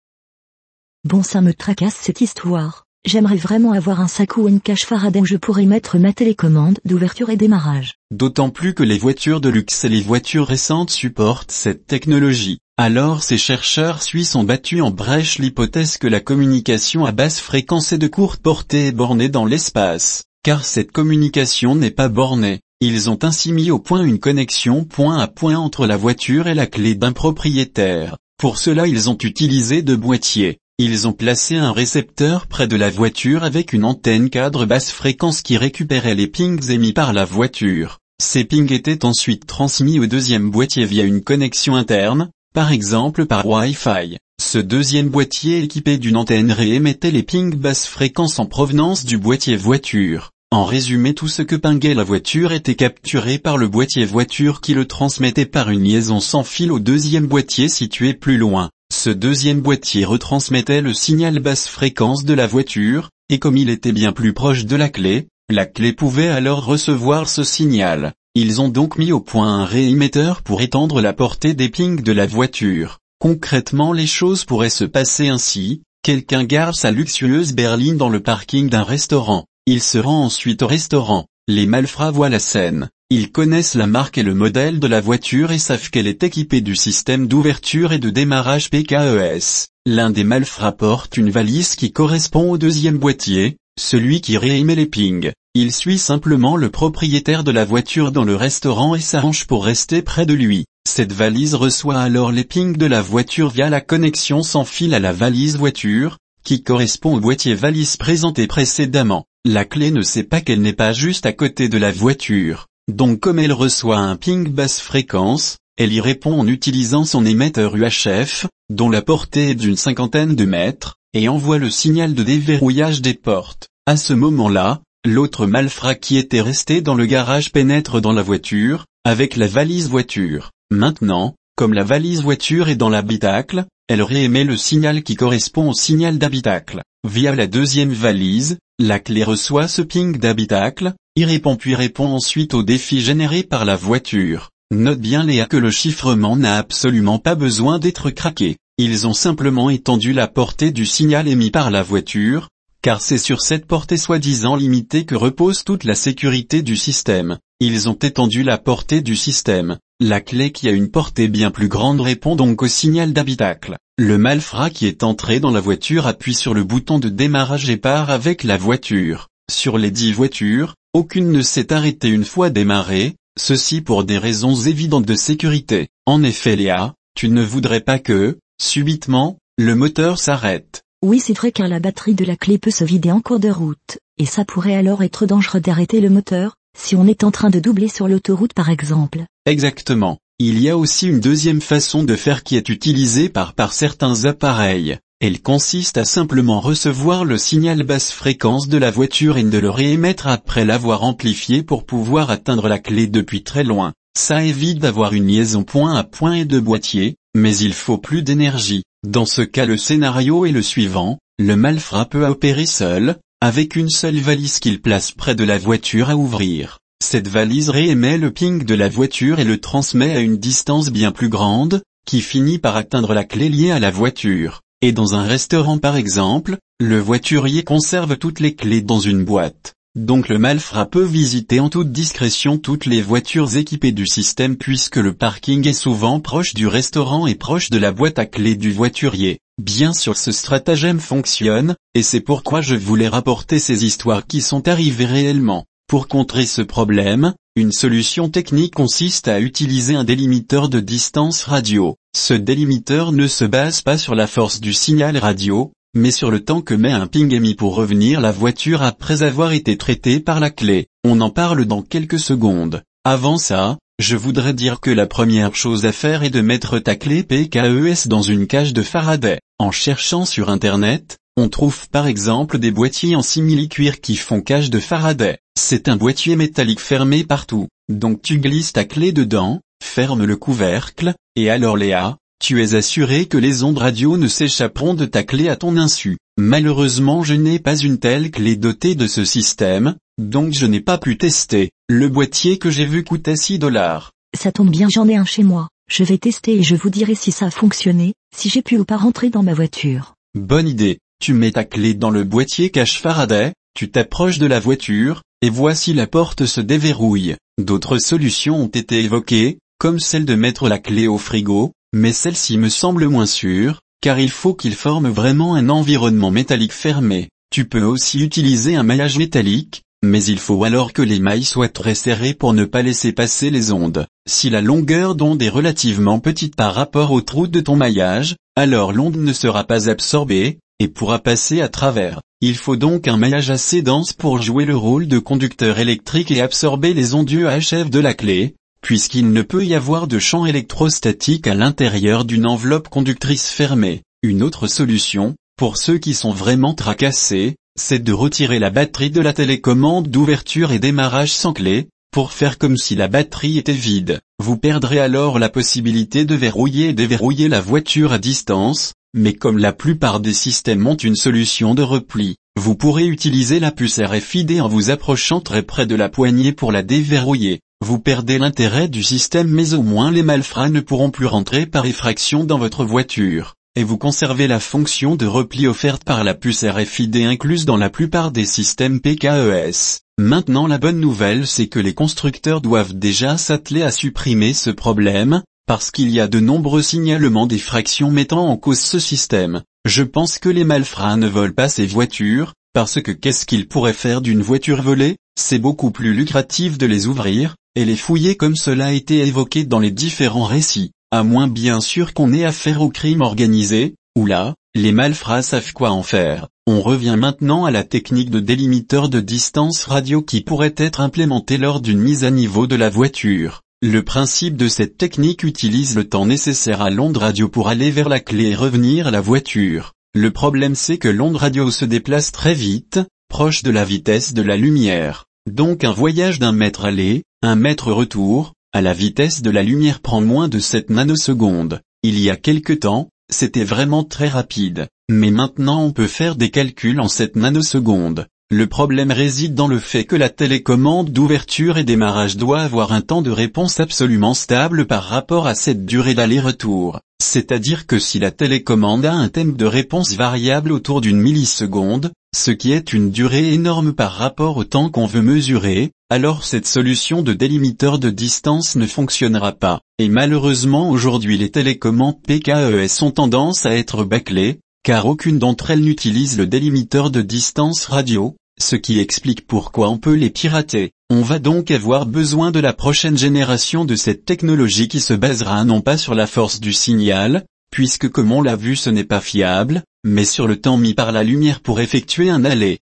Bon 1.02 1.24
ça 1.24 1.40
me 1.40 1.52
tracasse 1.52 1.96
cette 1.96 2.20
histoire. 2.20 2.84
J'aimerais 3.04 3.36
vraiment 3.36 3.72
avoir 3.72 4.00
un 4.00 4.08
sac 4.08 4.36
ou 4.36 4.48
une 4.48 4.60
cache 4.60 4.86
Faraday 4.86 5.20
où 5.20 5.26
je 5.26 5.36
pourrais 5.36 5.66
mettre 5.66 5.98
ma 5.98 6.12
télécommande 6.12 6.78
d'ouverture 6.84 7.30
et 7.30 7.36
démarrage. 7.36 7.96
D'autant 8.12 8.50
plus 8.50 8.74
que 8.74 8.84
les 8.84 8.96
voitures 8.96 9.40
de 9.40 9.48
luxe 9.48 9.84
et 9.84 9.88
les 9.88 10.00
voitures 10.00 10.46
récentes 10.46 10.90
supportent 10.90 11.50
cette 11.50 11.88
technologie. 11.88 12.60
Alors 12.76 13.22
ces 13.22 13.38
chercheurs 13.38 14.02
suisses 14.02 14.34
ont 14.34 14.42
battu 14.42 14.80
en 14.80 14.90
brèche 14.90 15.38
l'hypothèse 15.38 15.96
que 15.96 16.08
la 16.08 16.18
communication 16.18 17.04
à 17.04 17.12
basse 17.12 17.38
fréquence 17.38 17.92
et 17.92 17.98
de 17.98 18.08
courte 18.08 18.42
portée 18.42 18.88
est 18.88 18.92
bornée 18.92 19.28
dans 19.28 19.44
l'espace, 19.44 20.24
car 20.42 20.64
cette 20.64 20.90
communication 20.90 21.76
n'est 21.76 21.92
pas 21.92 22.08
bornée. 22.08 22.58
Ils 22.80 23.08
ont 23.08 23.18
ainsi 23.22 23.52
mis 23.52 23.70
au 23.70 23.78
point 23.78 24.02
une 24.02 24.18
connexion 24.18 24.84
point 24.84 25.18
à 25.18 25.28
point 25.28 25.56
entre 25.56 25.86
la 25.86 25.96
voiture 25.96 26.48
et 26.48 26.54
la 26.54 26.66
clé 26.66 26.96
d'un 26.96 27.12
propriétaire. 27.12 28.16
Pour 28.38 28.58
cela 28.58 28.88
ils 28.88 29.08
ont 29.08 29.18
utilisé 29.22 29.82
deux 29.82 29.96
boîtiers. 29.96 30.58
Ils 30.78 31.06
ont 31.06 31.12
placé 31.12 31.56
un 31.56 31.70
récepteur 31.70 32.48
près 32.48 32.66
de 32.66 32.74
la 32.74 32.90
voiture 32.90 33.44
avec 33.44 33.72
une 33.72 33.84
antenne 33.84 34.30
cadre 34.30 34.66
basse 34.66 34.90
fréquence 34.90 35.42
qui 35.42 35.56
récupérait 35.56 36.16
les 36.16 36.26
pings 36.26 36.68
émis 36.68 36.92
par 36.92 37.12
la 37.12 37.24
voiture. 37.24 38.00
Ces 38.20 38.44
pings 38.44 38.72
étaient 38.72 39.04
ensuite 39.04 39.46
transmis 39.46 40.00
au 40.00 40.06
deuxième 40.06 40.50
boîtier 40.50 40.84
via 40.84 41.04
une 41.04 41.22
connexion 41.22 41.76
interne, 41.76 42.30
par 42.54 42.70
exemple 42.70 43.26
par 43.26 43.44
Wi-Fi. 43.46 44.16
Ce 44.40 44.58
deuxième 44.58 45.08
boîtier 45.08 45.64
équipé 45.64 45.98
d'une 45.98 46.16
antenne 46.16 46.52
réémettait 46.52 47.10
les 47.10 47.24
pings 47.24 47.56
basse 47.56 47.84
fréquence 47.84 48.38
en 48.38 48.46
provenance 48.46 49.04
du 49.04 49.18
boîtier 49.18 49.56
voiture. 49.56 50.30
En 50.52 50.64
résumé 50.64 51.14
tout 51.14 51.26
ce 51.26 51.42
que 51.42 51.56
pingait 51.56 51.94
la 51.94 52.04
voiture 52.04 52.52
était 52.52 52.76
capturé 52.76 53.38
par 53.38 53.58
le 53.58 53.66
boîtier 53.66 54.04
voiture 54.04 54.60
qui 54.60 54.72
le 54.72 54.86
transmettait 54.86 55.46
par 55.46 55.68
une 55.70 55.82
liaison 55.82 56.20
sans 56.20 56.44
fil 56.44 56.70
au 56.70 56.78
deuxième 56.78 57.26
boîtier 57.26 57.68
situé 57.68 58.14
plus 58.14 58.38
loin. 58.38 58.70
Ce 58.92 59.10
deuxième 59.10 59.60
boîtier 59.60 60.04
retransmettait 60.04 60.80
le 60.80 60.94
signal 60.94 61.40
basse 61.40 61.66
fréquence 61.66 62.24
de 62.24 62.34
la 62.34 62.46
voiture, 62.46 63.10
et 63.30 63.40
comme 63.40 63.56
il 63.56 63.68
était 63.68 63.90
bien 63.90 64.12
plus 64.12 64.32
proche 64.32 64.64
de 64.64 64.76
la 64.76 64.90
clé, 64.90 65.26
la 65.50 65.66
clé 65.66 65.92
pouvait 65.92 66.28
alors 66.28 66.64
recevoir 66.64 67.28
ce 67.28 67.42
signal. 67.42 68.12
Ils 68.36 68.60
ont 68.60 68.68
donc 68.68 68.98
mis 68.98 69.12
au 69.12 69.20
point 69.20 69.60
un 69.60 69.64
réémetteur 69.64 70.42
pour 70.42 70.60
étendre 70.60 71.00
la 71.00 71.12
portée 71.12 71.54
des 71.54 71.68
pings 71.68 72.02
de 72.02 72.10
la 72.10 72.26
voiture. 72.26 72.98
Concrètement 73.20 73.92
les 73.92 74.08
choses 74.08 74.44
pourraient 74.44 74.70
se 74.70 74.82
passer 74.82 75.28
ainsi, 75.28 75.82
quelqu'un 76.02 76.42
garde 76.42 76.74
sa 76.74 76.90
luxueuse 76.90 77.52
berline 77.52 77.96
dans 77.96 78.08
le 78.08 78.18
parking 78.18 78.68
d'un 78.68 78.82
restaurant. 78.82 79.46
Il 79.66 79.80
se 79.80 79.98
rend 79.98 80.24
ensuite 80.24 80.62
au 80.62 80.66
restaurant. 80.66 81.26
Les 81.46 81.66
malfrats 81.66 82.10
voient 82.10 82.28
la 82.28 82.40
scène. 82.40 82.88
Ils 83.08 83.30
connaissent 83.30 83.76
la 83.76 83.86
marque 83.86 84.18
et 84.18 84.24
le 84.24 84.34
modèle 84.34 84.80
de 84.80 84.88
la 84.88 85.00
voiture 85.00 85.52
et 85.52 85.58
savent 85.60 85.90
qu'elle 85.90 86.08
est 86.08 86.24
équipée 86.24 86.60
du 86.60 86.74
système 86.74 87.28
d'ouverture 87.28 87.92
et 87.92 88.00
de 88.00 88.10
démarrage 88.10 88.68
PKES. 88.68 89.68
L'un 89.86 90.10
des 90.10 90.24
malfrats 90.24 90.72
porte 90.72 91.16
une 91.16 91.30
valise 91.30 91.76
qui 91.76 91.92
correspond 91.92 92.50
au 92.50 92.58
deuxième 92.58 92.98
boîtier, 92.98 93.58
celui 93.78 94.20
qui 94.20 94.38
réémet 94.38 94.74
les 94.74 94.86
pings. 94.86 95.30
Il 95.56 95.70
suit 95.70 95.98
simplement 95.98 96.56
le 96.56 96.68
propriétaire 96.68 97.44
de 97.44 97.52
la 97.52 97.64
voiture 97.64 98.10
dans 98.10 98.24
le 98.24 98.34
restaurant 98.34 98.96
et 98.96 99.00
s'arrange 99.00 99.46
pour 99.46 99.64
rester 99.64 100.02
près 100.02 100.26
de 100.26 100.34
lui. 100.34 100.64
Cette 100.84 101.12
valise 101.12 101.54
reçoit 101.54 102.00
alors 102.00 102.32
les 102.32 102.42
pings 102.42 102.76
de 102.76 102.86
la 102.86 103.00
voiture 103.00 103.50
via 103.50 103.70
la 103.70 103.80
connexion 103.80 104.42
sans 104.42 104.64
fil 104.64 104.94
à 104.94 104.98
la 104.98 105.12
valise 105.12 105.56
voiture, 105.56 106.18
qui 106.42 106.64
correspond 106.64 107.14
au 107.14 107.20
boîtier 107.20 107.54
valise 107.54 107.96
présenté 107.96 108.48
précédemment. 108.48 109.26
La 109.44 109.64
clé 109.64 109.92
ne 109.92 110.02
sait 110.02 110.24
pas 110.24 110.40
qu'elle 110.40 110.60
n'est 110.60 110.72
pas 110.72 110.92
juste 110.92 111.24
à 111.24 111.32
côté 111.32 111.68
de 111.68 111.78
la 111.78 111.92
voiture. 111.92 112.66
Donc 112.92 113.20
comme 113.20 113.38
elle 113.38 113.52
reçoit 113.52 113.98
un 113.98 114.16
ping 114.16 114.48
basse 114.48 114.80
fréquence, 114.80 115.58
elle 115.76 115.92
y 115.92 116.00
répond 116.00 116.36
en 116.36 116.48
utilisant 116.48 117.04
son 117.04 117.24
émetteur 117.24 117.76
UHF, 117.76 118.46
dont 118.70 118.90
la 118.90 119.02
portée 119.02 119.50
est 119.50 119.54
d'une 119.54 119.76
cinquantaine 119.76 120.34
de 120.34 120.46
mètres, 120.46 120.96
et 121.14 121.28
envoie 121.28 121.58
le 121.58 121.70
signal 121.70 122.14
de 122.14 122.24
déverrouillage 122.24 123.02
des 123.02 123.14
portes. 123.14 123.68
À 123.86 123.96
ce 123.96 124.14
moment-là, 124.14 124.80
L'autre 125.06 125.46
malfrat 125.46 125.96
qui 125.96 126.16
était 126.16 126.40
resté 126.40 126.80
dans 126.80 126.94
le 126.94 127.04
garage 127.04 127.52
pénètre 127.52 128.00
dans 128.00 128.12
la 128.12 128.22
voiture, 128.22 128.86
avec 129.04 129.36
la 129.36 129.46
valise 129.46 129.90
voiture. 129.90 130.50
Maintenant, 130.70 131.34
comme 131.56 131.74
la 131.74 131.84
valise 131.84 132.22
voiture 132.22 132.70
est 132.70 132.76
dans 132.76 132.88
l'habitacle, 132.88 133.66
elle 133.86 134.00
réémet 134.00 134.44
le 134.44 134.56
signal 134.56 135.02
qui 135.02 135.14
correspond 135.14 135.68
au 135.68 135.74
signal 135.74 136.16
d'habitacle. 136.16 136.80
Via 137.06 137.34
la 137.34 137.46
deuxième 137.46 137.92
valise, 137.92 138.56
la 138.78 138.98
clé 138.98 139.24
reçoit 139.24 139.68
ce 139.68 139.82
ping 139.82 140.16
d'habitacle, 140.16 140.94
y 141.16 141.26
répond 141.26 141.56
puis 141.56 141.74
répond 141.74 142.06
ensuite 142.06 142.54
au 142.54 142.62
défi 142.62 143.02
généré 143.02 143.42
par 143.42 143.66
la 143.66 143.76
voiture. 143.76 144.48
Note 144.74 145.00
bien 145.00 145.22
Léa 145.22 145.44
que 145.44 145.58
le 145.58 145.70
chiffrement 145.70 146.34
n'a 146.34 146.56
absolument 146.56 147.18
pas 147.18 147.34
besoin 147.34 147.78
d'être 147.78 148.08
craqué. 148.08 148.56
Ils 148.78 149.06
ont 149.06 149.12
simplement 149.12 149.68
étendu 149.68 150.14
la 150.14 150.28
portée 150.28 150.72
du 150.72 150.86
signal 150.86 151.28
émis 151.28 151.50
par 151.50 151.70
la 151.70 151.82
voiture, 151.82 152.48
car 152.84 153.00
c'est 153.00 153.16
sur 153.16 153.40
cette 153.40 153.64
portée 153.64 153.96
soi-disant 153.96 154.56
limitée 154.56 155.06
que 155.06 155.14
repose 155.14 155.64
toute 155.64 155.84
la 155.84 155.94
sécurité 155.94 156.60
du 156.60 156.76
système. 156.76 157.38
Ils 157.58 157.88
ont 157.88 157.94
étendu 157.94 158.42
la 158.42 158.58
portée 158.58 159.00
du 159.00 159.16
système. 159.16 159.78
La 160.00 160.20
clé 160.20 160.52
qui 160.52 160.68
a 160.68 160.72
une 160.72 160.90
portée 160.90 161.28
bien 161.28 161.50
plus 161.50 161.68
grande 161.68 162.02
répond 162.02 162.36
donc 162.36 162.62
au 162.62 162.66
signal 162.66 163.14
d'habitacle. 163.14 163.76
Le 163.96 164.18
malfrat 164.18 164.68
qui 164.68 164.86
est 164.86 165.02
entré 165.02 165.40
dans 165.40 165.50
la 165.50 165.60
voiture 165.60 166.06
appuie 166.06 166.34
sur 166.34 166.52
le 166.52 166.62
bouton 166.62 166.98
de 166.98 167.08
démarrage 167.08 167.70
et 167.70 167.78
part 167.78 168.10
avec 168.10 168.44
la 168.44 168.58
voiture. 168.58 169.28
Sur 169.50 169.78
les 169.78 169.90
dix 169.90 170.12
voitures, 170.12 170.74
aucune 170.92 171.32
ne 171.32 171.40
s'est 171.40 171.72
arrêtée 171.72 172.10
une 172.10 172.26
fois 172.26 172.50
démarrée, 172.50 173.14
ceci 173.40 173.80
pour 173.80 174.04
des 174.04 174.18
raisons 174.18 174.56
évidentes 174.56 175.06
de 175.06 175.14
sécurité. 175.14 175.88
En 176.04 176.22
effet 176.22 176.54
Léa, 176.54 176.92
tu 177.16 177.30
ne 177.30 177.42
voudrais 177.42 177.80
pas 177.80 177.98
que, 177.98 178.36
subitement, 178.60 179.38
le 179.56 179.74
moteur 179.74 180.18
s'arrête. 180.18 180.83
Oui 181.04 181.20
c'est 181.20 181.34
vrai 181.34 181.52
car 181.52 181.68
la 181.68 181.80
batterie 181.80 182.14
de 182.14 182.24
la 182.24 182.34
clé 182.34 182.56
peut 182.56 182.70
se 182.70 182.82
vider 182.82 183.12
en 183.12 183.20
cours 183.20 183.38
de 183.38 183.50
route, 183.50 183.98
et 184.16 184.24
ça 184.24 184.46
pourrait 184.46 184.74
alors 184.74 185.02
être 185.02 185.26
dangereux 185.26 185.60
d'arrêter 185.60 186.00
le 186.00 186.08
moteur, 186.08 186.54
si 186.74 186.96
on 186.96 187.06
est 187.06 187.24
en 187.24 187.30
train 187.30 187.50
de 187.50 187.60
doubler 187.60 187.88
sur 187.88 188.08
l'autoroute 188.08 188.54
par 188.54 188.70
exemple. 188.70 189.22
Exactement. 189.44 190.16
Il 190.38 190.58
y 190.58 190.70
a 190.70 190.78
aussi 190.78 191.06
une 191.06 191.20
deuxième 191.20 191.60
façon 191.60 192.04
de 192.04 192.16
faire 192.16 192.42
qui 192.42 192.56
est 192.56 192.70
utilisée 192.70 193.28
par, 193.28 193.52
certains 193.74 194.24
appareils. 194.24 194.96
Elle 195.20 195.42
consiste 195.42 195.98
à 195.98 196.06
simplement 196.06 196.60
recevoir 196.60 197.26
le 197.26 197.36
signal 197.36 197.82
basse 197.82 198.10
fréquence 198.10 198.68
de 198.68 198.78
la 198.78 198.90
voiture 198.90 199.36
et 199.36 199.44
de 199.44 199.58
le 199.58 199.68
réémettre 199.68 200.26
après 200.26 200.64
l'avoir 200.64 201.02
amplifié 201.02 201.62
pour 201.62 201.84
pouvoir 201.84 202.30
atteindre 202.30 202.66
la 202.66 202.78
clé 202.78 203.08
depuis 203.08 203.42
très 203.42 203.62
loin. 203.62 203.92
Ça 204.16 204.42
évite 204.42 204.78
d'avoir 204.78 205.12
une 205.12 205.26
liaison 205.26 205.64
point 205.64 205.96
à 205.96 206.02
point 206.02 206.32
et 206.32 206.44
de 206.46 206.60
boîtier, 206.60 207.16
mais 207.34 207.54
il 207.58 207.74
faut 207.74 207.98
plus 207.98 208.22
d'énergie. 208.22 208.84
Dans 209.04 209.26
ce 209.26 209.42
cas 209.42 209.66
le 209.66 209.76
scénario 209.76 210.46
est 210.46 210.50
le 210.50 210.62
suivant, 210.62 211.18
le 211.38 211.56
malfrat 211.56 212.06
peut 212.06 212.24
opérer 212.24 212.64
seul, 212.64 213.16
avec 213.42 213.76
une 213.76 213.90
seule 213.90 214.16
valise 214.16 214.60
qu'il 214.60 214.80
place 214.80 215.12
près 215.12 215.34
de 215.34 215.44
la 215.44 215.58
voiture 215.58 216.08
à 216.08 216.16
ouvrir. 216.16 216.78
Cette 217.04 217.28
valise 217.28 217.68
réémet 217.68 218.16
le 218.16 218.30
ping 218.30 218.64
de 218.64 218.74
la 218.74 218.88
voiture 218.88 219.40
et 219.40 219.44
le 219.44 219.60
transmet 219.60 220.16
à 220.16 220.20
une 220.20 220.38
distance 220.38 220.88
bien 220.88 221.12
plus 221.12 221.28
grande, 221.28 221.82
qui 222.06 222.22
finit 222.22 222.58
par 222.58 222.76
atteindre 222.76 223.12
la 223.12 223.24
clé 223.24 223.50
liée 223.50 223.72
à 223.72 223.78
la 223.78 223.90
voiture. 223.90 224.62
Et 224.80 224.92
dans 224.92 225.14
un 225.14 225.24
restaurant 225.24 225.76
par 225.76 225.96
exemple, 225.96 226.56
le 226.80 226.98
voiturier 226.98 227.62
conserve 227.62 228.16
toutes 228.16 228.40
les 228.40 228.54
clés 228.54 228.80
dans 228.80 229.00
une 229.00 229.22
boîte. 229.22 229.74
Donc 229.94 230.28
le 230.28 230.38
malfrat 230.38 230.86
peut 230.86 231.04
visiter 231.04 231.60
en 231.60 231.68
toute 231.68 231.92
discrétion 231.92 232.58
toutes 232.58 232.84
les 232.84 233.00
voitures 233.00 233.56
équipées 233.56 233.92
du 233.92 234.08
système 234.08 234.56
puisque 234.56 234.96
le 234.96 235.12
parking 235.12 235.68
est 235.68 235.72
souvent 235.72 236.18
proche 236.18 236.52
du 236.52 236.66
restaurant 236.66 237.28
et 237.28 237.36
proche 237.36 237.70
de 237.70 237.78
la 237.78 237.92
boîte 237.92 238.18
à 238.18 238.26
clés 238.26 238.56
du 238.56 238.72
voiturier. 238.72 239.38
Bien 239.62 239.92
sûr 239.92 240.16
ce 240.16 240.32
stratagème 240.32 240.98
fonctionne, 240.98 241.76
et 241.94 242.02
c'est 242.02 242.20
pourquoi 242.20 242.60
je 242.60 242.74
voulais 242.74 243.06
rapporter 243.06 243.60
ces 243.60 243.84
histoires 243.84 244.26
qui 244.26 244.40
sont 244.40 244.66
arrivées 244.66 245.06
réellement. 245.06 245.64
Pour 245.86 246.08
contrer 246.08 246.46
ce 246.46 246.62
problème, 246.62 247.34
une 247.54 247.70
solution 247.70 248.28
technique 248.28 248.74
consiste 248.74 249.28
à 249.28 249.38
utiliser 249.38 249.94
un 249.94 250.02
délimiteur 250.02 250.68
de 250.68 250.80
distance 250.80 251.44
radio. 251.44 251.94
Ce 252.16 252.34
délimiteur 252.34 253.12
ne 253.12 253.28
se 253.28 253.44
base 253.44 253.80
pas 253.80 253.96
sur 253.96 254.16
la 254.16 254.26
force 254.26 254.60
du 254.60 254.72
signal 254.72 255.16
radio, 255.18 255.70
mais 255.94 256.10
sur 256.10 256.30
le 256.30 256.44
temps 256.44 256.60
que 256.60 256.74
met 256.74 256.92
un 256.92 257.06
ping 257.06 257.32
émis 257.32 257.54
pour 257.54 257.74
revenir 257.74 258.20
la 258.20 258.32
voiture 258.32 258.82
après 258.82 259.22
avoir 259.22 259.52
été 259.52 259.76
traitée 259.76 260.20
par 260.20 260.40
la 260.40 260.50
clé. 260.50 260.88
On 261.04 261.20
en 261.20 261.30
parle 261.30 261.64
dans 261.64 261.82
quelques 261.82 262.18
secondes. 262.18 262.82
Avant 263.04 263.38
ça, 263.38 263.78
je 264.00 264.16
voudrais 264.16 264.54
dire 264.54 264.80
que 264.80 264.90
la 264.90 265.06
première 265.06 265.54
chose 265.54 265.86
à 265.86 265.92
faire 265.92 266.24
est 266.24 266.30
de 266.30 266.40
mettre 266.40 266.78
ta 266.80 266.96
clé 266.96 267.22
PKES 267.22 268.08
dans 268.08 268.22
une 268.22 268.46
cage 268.46 268.72
de 268.72 268.82
Faraday. 268.82 269.38
En 269.58 269.70
cherchant 269.70 270.24
sur 270.24 270.50
Internet, 270.50 271.18
on 271.36 271.48
trouve 271.48 271.88
par 271.90 272.06
exemple 272.06 272.58
des 272.58 272.70
boîtiers 272.70 273.14
en 273.14 273.22
simili-cuir 273.22 274.00
qui 274.00 274.16
font 274.16 274.40
cage 274.40 274.70
de 274.70 274.80
Faraday. 274.80 275.38
C'est 275.56 275.88
un 275.88 275.96
boîtier 275.96 276.34
métallique 276.34 276.80
fermé 276.80 277.24
partout. 277.24 277.68
Donc 277.88 278.22
tu 278.22 278.38
glisses 278.38 278.72
ta 278.72 278.84
clé 278.84 279.12
dedans, 279.12 279.60
ferme 279.82 280.24
le 280.24 280.36
couvercle, 280.36 281.14
et 281.36 281.50
alors 281.50 281.76
Léa, 281.76 282.16
tu 282.44 282.62
es 282.62 282.74
assuré 282.74 283.24
que 283.24 283.38
les 283.38 283.62
ondes 283.62 283.78
radio 283.78 284.18
ne 284.18 284.26
s'échapperont 284.26 284.92
de 284.92 285.06
ta 285.06 285.22
clé 285.22 285.48
à 285.48 285.56
ton 285.56 285.78
insu. 285.78 286.18
Malheureusement 286.36 287.22
je 287.22 287.32
n'ai 287.32 287.58
pas 287.58 287.74
une 287.74 287.98
telle 287.98 288.30
clé 288.30 288.54
dotée 288.56 288.94
de 288.94 289.06
ce 289.06 289.24
système, 289.24 289.96
donc 290.18 290.52
je 290.52 290.66
n'ai 290.66 290.82
pas 290.82 290.98
pu 290.98 291.16
tester. 291.16 291.70
Le 291.88 292.06
boîtier 292.10 292.58
que 292.58 292.68
j'ai 292.68 292.84
vu 292.84 293.02
coûtait 293.02 293.36
6 293.36 293.58
dollars. 293.58 294.12
Ça 294.38 294.52
tombe 294.52 294.68
bien 294.68 294.88
j'en 294.90 295.08
ai 295.08 295.16
un 295.16 295.24
chez 295.24 295.42
moi. 295.42 295.70
Je 295.90 296.04
vais 296.04 296.18
tester 296.18 296.56
et 296.56 296.62
je 296.62 296.76
vous 296.76 296.90
dirai 296.90 297.14
si 297.14 297.32
ça 297.32 297.46
a 297.46 297.50
fonctionné, 297.50 298.12
si 298.36 298.50
j'ai 298.50 298.60
pu 298.60 298.76
ou 298.76 298.84
pas 298.84 298.98
rentrer 298.98 299.30
dans 299.30 299.42
ma 299.42 299.54
voiture. 299.54 300.12
Bonne 300.38 300.68
idée. 300.68 300.98
Tu 301.22 301.32
mets 301.32 301.52
ta 301.52 301.64
clé 301.64 301.94
dans 301.94 302.10
le 302.10 302.24
boîtier 302.24 302.68
cache 302.68 303.00
Faraday, 303.00 303.54
tu 303.74 303.90
t'approches 303.90 304.38
de 304.38 304.46
la 304.46 304.60
voiture, 304.60 305.22
et 305.40 305.48
voici 305.48 305.94
la 305.94 306.06
porte 306.06 306.44
se 306.44 306.60
déverrouille. 306.60 307.36
D'autres 307.58 307.96
solutions 307.96 308.56
ont 308.56 308.68
été 308.68 309.02
évoquées, 309.02 309.60
comme 309.78 309.98
celle 309.98 310.26
de 310.26 310.34
mettre 310.34 310.68
la 310.68 310.78
clé 310.78 311.06
au 311.06 311.16
frigo, 311.16 311.72
mais 311.94 312.12
celle-ci 312.12 312.58
me 312.58 312.68
semble 312.68 313.08
moins 313.08 313.24
sûre, 313.24 313.80
car 314.02 314.18
il 314.18 314.30
faut 314.30 314.52
qu'il 314.52 314.74
forme 314.74 315.08
vraiment 315.08 315.54
un 315.54 315.68
environnement 315.68 316.32
métallique 316.32 316.72
fermé. 316.72 317.28
Tu 317.50 317.66
peux 317.66 317.84
aussi 317.84 318.20
utiliser 318.20 318.74
un 318.74 318.82
maillage 318.82 319.16
métallique, 319.16 319.82
mais 320.02 320.22
il 320.24 320.38
faut 320.38 320.64
alors 320.64 320.92
que 320.92 321.02
les 321.02 321.20
mailles 321.20 321.44
soient 321.44 321.68
très 321.68 321.94
serrées 321.94 322.34
pour 322.34 322.52
ne 322.52 322.64
pas 322.64 322.82
laisser 322.82 323.12
passer 323.12 323.48
les 323.48 323.70
ondes. 323.70 324.06
Si 324.28 324.50
la 324.50 324.60
longueur 324.60 325.14
d'onde 325.14 325.40
est 325.40 325.48
relativement 325.48 326.18
petite 326.18 326.56
par 326.56 326.74
rapport 326.74 327.12
au 327.12 327.20
trou 327.20 327.46
de 327.46 327.60
ton 327.60 327.76
maillage, 327.76 328.34
alors 328.56 328.92
l'onde 328.92 329.16
ne 329.16 329.32
sera 329.32 329.62
pas 329.62 329.88
absorbée, 329.88 330.58
et 330.80 330.88
pourra 330.88 331.20
passer 331.20 331.60
à 331.60 331.68
travers. 331.68 332.20
Il 332.40 332.56
faut 332.56 332.76
donc 332.76 333.06
un 333.06 333.16
maillage 333.16 333.50
assez 333.50 333.82
dense 333.82 334.12
pour 334.12 334.42
jouer 334.42 334.64
le 334.64 334.76
rôle 334.76 335.06
de 335.06 335.20
conducteur 335.20 335.78
électrique 335.78 336.32
et 336.32 336.40
absorber 336.40 336.92
les 336.92 337.14
ondes 337.14 337.30
UHF 337.30 337.88
de 337.88 338.00
la 338.00 338.14
clé, 338.14 338.56
puisqu'il 338.84 339.32
ne 339.32 339.40
peut 339.40 339.64
y 339.64 339.74
avoir 339.74 340.06
de 340.06 340.18
champ 340.18 340.44
électrostatique 340.44 341.46
à 341.46 341.54
l'intérieur 341.54 342.26
d'une 342.26 342.46
enveloppe 342.46 342.90
conductrice 342.90 343.48
fermée. 343.48 344.02
Une 344.22 344.42
autre 344.42 344.66
solution, 344.66 345.34
pour 345.56 345.78
ceux 345.78 345.96
qui 345.96 346.12
sont 346.12 346.32
vraiment 346.32 346.74
tracassés, 346.74 347.56
c'est 347.80 348.04
de 348.04 348.12
retirer 348.12 348.58
la 348.58 348.68
batterie 348.68 349.10
de 349.10 349.22
la 349.22 349.32
télécommande 349.32 350.08
d'ouverture 350.08 350.70
et 350.70 350.78
démarrage 350.78 351.32
sans 351.32 351.54
clé, 351.54 351.88
pour 352.12 352.32
faire 352.32 352.58
comme 352.58 352.76
si 352.76 352.94
la 352.94 353.08
batterie 353.08 353.56
était 353.56 353.72
vide. 353.72 354.20
Vous 354.38 354.58
perdrez 354.58 355.00
alors 355.00 355.38
la 355.38 355.48
possibilité 355.48 356.26
de 356.26 356.34
verrouiller 356.34 356.90
et 356.90 356.92
déverrouiller 356.92 357.48
la 357.48 357.62
voiture 357.62 358.12
à 358.12 358.18
distance, 358.18 358.92
mais 359.14 359.32
comme 359.32 359.56
la 359.56 359.72
plupart 359.72 360.20
des 360.20 360.34
systèmes 360.34 360.86
ont 360.86 360.94
une 360.94 361.16
solution 361.16 361.74
de 361.74 361.82
repli, 361.82 362.36
vous 362.60 362.74
pourrez 362.74 363.06
utiliser 363.06 363.60
la 363.60 363.72
puce 363.72 363.98
RFID 363.98 364.60
en 364.60 364.68
vous 364.68 364.90
approchant 364.90 365.40
très 365.40 365.62
près 365.62 365.86
de 365.86 365.94
la 365.94 366.10
poignée 366.10 366.52
pour 366.52 366.70
la 366.70 366.82
déverrouiller. 366.82 367.60
Vous 367.86 367.98
perdez 367.98 368.38
l'intérêt 368.38 368.88
du 368.88 369.02
système 369.02 369.50
mais 369.50 369.74
au 369.74 369.82
moins 369.82 370.10
les 370.10 370.22
malfrats 370.22 370.70
ne 370.70 370.80
pourront 370.80 371.10
plus 371.10 371.26
rentrer 371.26 371.66
par 371.66 371.84
effraction 371.84 372.42
dans 372.42 372.56
votre 372.56 372.82
voiture, 372.82 373.56
et 373.76 373.84
vous 373.84 373.98
conservez 373.98 374.46
la 374.46 374.58
fonction 374.58 375.16
de 375.16 375.26
repli 375.26 375.66
offerte 375.66 376.02
par 376.02 376.24
la 376.24 376.32
puce 376.32 376.64
RFID 376.64 377.14
incluse 377.16 377.66
dans 377.66 377.76
la 377.76 377.90
plupart 377.90 378.30
des 378.30 378.46
systèmes 378.46 379.00
PKES. 379.00 380.00
Maintenant 380.16 380.66
la 380.66 380.78
bonne 380.78 380.98
nouvelle 380.98 381.46
c'est 381.46 381.66
que 381.66 381.78
les 381.78 381.92
constructeurs 381.92 382.62
doivent 382.62 382.94
déjà 382.94 383.36
s'atteler 383.36 383.82
à 383.82 383.90
supprimer 383.90 384.54
ce 384.54 384.70
problème, 384.70 385.42
parce 385.66 385.90
qu'il 385.90 386.08
y 386.08 386.20
a 386.20 386.26
de 386.26 386.40
nombreux 386.40 386.80
signalements 386.80 387.46
d'effraction 387.46 388.10
mettant 388.10 388.48
en 388.48 388.56
cause 388.56 388.80
ce 388.80 388.98
système. 388.98 389.60
Je 389.84 390.04
pense 390.04 390.38
que 390.38 390.48
les 390.48 390.64
malfrats 390.64 391.18
ne 391.18 391.28
volent 391.28 391.52
pas 391.52 391.68
ces 391.68 391.84
voitures, 391.84 392.54
parce 392.72 393.02
que 393.02 393.12
qu'est-ce 393.12 393.44
qu'ils 393.44 393.68
pourraient 393.68 393.92
faire 393.92 394.22
d'une 394.22 394.40
voiture 394.40 394.80
volée? 394.80 395.18
C'est 395.38 395.58
beaucoup 395.58 395.90
plus 395.90 396.14
lucratif 396.14 396.78
de 396.78 396.86
les 396.86 397.08
ouvrir, 397.08 397.56
et 397.76 397.84
les 397.84 397.96
fouiller 397.96 398.36
comme 398.36 398.56
cela 398.56 398.86
a 398.86 398.92
été 398.92 399.18
évoqué 399.26 399.64
dans 399.64 399.80
les 399.80 399.90
différents 399.90 400.44
récits, 400.44 400.92
à 401.10 401.22
moins 401.22 401.48
bien 401.48 401.80
sûr 401.80 402.14
qu'on 402.14 402.32
ait 402.32 402.44
affaire 402.44 402.82
au 402.82 402.88
crime 402.88 403.20
organisé, 403.20 403.94
ou 404.16 404.26
là, 404.26 404.54
les 404.74 404.92
malfrats 404.92 405.42
savent 405.42 405.72
quoi 405.72 405.90
en 405.90 406.02
faire. 406.02 406.48
On 406.66 406.80
revient 406.80 407.16
maintenant 407.18 407.64
à 407.64 407.70
la 407.70 407.84
technique 407.84 408.30
de 408.30 408.40
délimiteur 408.40 409.08
de 409.08 409.20
distance 409.20 409.84
radio 409.84 410.22
qui 410.22 410.40
pourrait 410.40 410.74
être 410.76 411.00
implémentée 411.00 411.58
lors 411.58 411.80
d'une 411.80 412.00
mise 412.00 412.24
à 412.24 412.30
niveau 412.30 412.66
de 412.66 412.76
la 412.76 412.90
voiture. 412.90 413.60
Le 413.82 414.02
principe 414.02 414.56
de 414.56 414.66
cette 414.66 414.96
technique 414.96 415.42
utilise 415.42 415.94
le 415.94 416.08
temps 416.08 416.26
nécessaire 416.26 416.80
à 416.80 416.90
l'onde 416.90 417.18
radio 417.18 417.48
pour 417.48 417.68
aller 417.68 417.90
vers 417.90 418.08
la 418.08 418.18
clé 418.18 418.50
et 418.50 418.54
revenir 418.54 419.08
à 419.08 419.10
la 419.10 419.20
voiture. 419.20 419.92
Le 420.14 420.30
problème 420.30 420.74
c'est 420.74 420.96
que 420.96 421.08
l'onde 421.08 421.36
radio 421.36 421.70
se 421.70 421.84
déplace 421.84 422.32
très 422.32 422.54
vite, 422.54 423.00
proche 423.28 423.62
de 423.62 423.70
la 423.70 423.84
vitesse 423.84 424.32
de 424.32 424.42
la 424.42 424.56
lumière. 424.56 425.26
Donc 425.50 425.84
un 425.84 425.92
voyage 425.92 426.38
d'un 426.38 426.52
mètre 426.52 426.86
aller, 426.86 427.24
un 427.44 427.56
mètre 427.56 427.92
retour, 427.92 428.54
à 428.72 428.80
la 428.80 428.94
vitesse 428.94 429.42
de 429.42 429.50
la 429.50 429.62
lumière 429.62 430.00
prend 430.00 430.22
moins 430.22 430.48
de 430.48 430.58
7 430.58 430.88
nanosecondes. 430.88 431.82
Il 432.02 432.18
y 432.18 432.30
a 432.30 432.36
quelque 432.36 432.72
temps, 432.72 433.10
c'était 433.30 433.64
vraiment 433.64 434.02
très 434.02 434.28
rapide. 434.28 434.88
Mais 435.10 435.30
maintenant 435.30 435.82
on 435.82 435.92
peut 435.92 436.06
faire 436.06 436.36
des 436.36 436.50
calculs 436.50 437.00
en 437.00 437.08
7 437.08 437.36
nanosecondes. 437.36 438.26
Le 438.50 438.66
problème 438.66 439.10
réside 439.10 439.54
dans 439.54 439.68
le 439.68 439.78
fait 439.78 440.04
que 440.04 440.16
la 440.16 440.30
télécommande 440.30 441.10
d'ouverture 441.10 441.76
et 441.76 441.84
démarrage 441.84 442.38
doit 442.38 442.62
avoir 442.62 442.92
un 442.92 443.02
temps 443.02 443.20
de 443.20 443.30
réponse 443.30 443.78
absolument 443.78 444.32
stable 444.32 444.86
par 444.86 445.04
rapport 445.04 445.46
à 445.46 445.54
cette 445.54 445.84
durée 445.84 446.14
d'aller-retour. 446.14 447.00
C'est-à-dire 447.22 447.86
que 447.86 447.98
si 447.98 448.18
la 448.18 448.30
télécommande 448.30 449.04
a 449.04 449.12
un 449.12 449.28
thème 449.28 449.54
de 449.54 449.66
réponse 449.66 450.14
variable 450.14 450.72
autour 450.72 451.02
d'une 451.02 451.20
milliseconde, 451.20 452.12
ce 452.34 452.50
qui 452.50 452.72
est 452.72 452.92
une 452.92 453.10
durée 453.10 453.52
énorme 453.52 453.92
par 453.92 454.12
rapport 454.12 454.56
au 454.56 454.64
temps 454.64 454.88
qu'on 454.88 455.06
veut 455.06 455.22
mesurer, 455.22 455.90
alors 456.10 456.44
cette 456.44 456.66
solution 456.66 457.22
de 457.22 457.32
délimiteur 457.32 457.98
de 457.98 458.10
distance 458.10 458.76
ne 458.76 458.86
fonctionnera 458.86 459.52
pas. 459.52 459.80
Et 459.98 460.08
malheureusement 460.08 460.90
aujourd'hui 460.90 461.38
les 461.38 461.50
télécommandes 461.50 462.20
PKES 462.22 463.02
ont 463.02 463.10
tendance 463.10 463.64
à 463.66 463.74
être 463.74 464.04
bâclées, 464.04 464.60
car 464.82 465.06
aucune 465.06 465.38
d'entre 465.38 465.70
elles 465.70 465.80
n'utilise 465.80 466.36
le 466.36 466.46
délimiteur 466.46 467.10
de 467.10 467.22
distance 467.22 467.86
radio, 467.86 468.36
ce 468.60 468.76
qui 468.76 469.00
explique 469.00 469.46
pourquoi 469.46 469.88
on 469.88 469.98
peut 469.98 470.14
les 470.14 470.30
pirater. 470.30 470.92
On 471.10 471.22
va 471.22 471.38
donc 471.38 471.70
avoir 471.70 472.06
besoin 472.06 472.50
de 472.50 472.60
la 472.60 472.72
prochaine 472.72 473.16
génération 473.16 473.84
de 473.84 473.96
cette 473.96 474.24
technologie 474.24 474.88
qui 474.88 475.00
se 475.00 475.14
basera 475.14 475.64
non 475.64 475.80
pas 475.80 475.96
sur 475.96 476.14
la 476.14 476.26
force 476.26 476.60
du 476.60 476.72
signal, 476.72 477.44
puisque 477.70 478.08
comme 478.08 478.30
on 478.30 478.42
l'a 478.42 478.56
vu 478.56 478.76
ce 478.76 478.90
n'est 478.90 479.04
pas 479.04 479.20
fiable, 479.20 479.82
mais 480.04 480.24
sur 480.24 480.46
le 480.46 480.60
temps 480.60 480.76
mis 480.76 480.94
par 480.94 481.12
la 481.12 481.24
lumière 481.24 481.60
pour 481.60 481.80
effectuer 481.80 482.30
un 482.30 482.44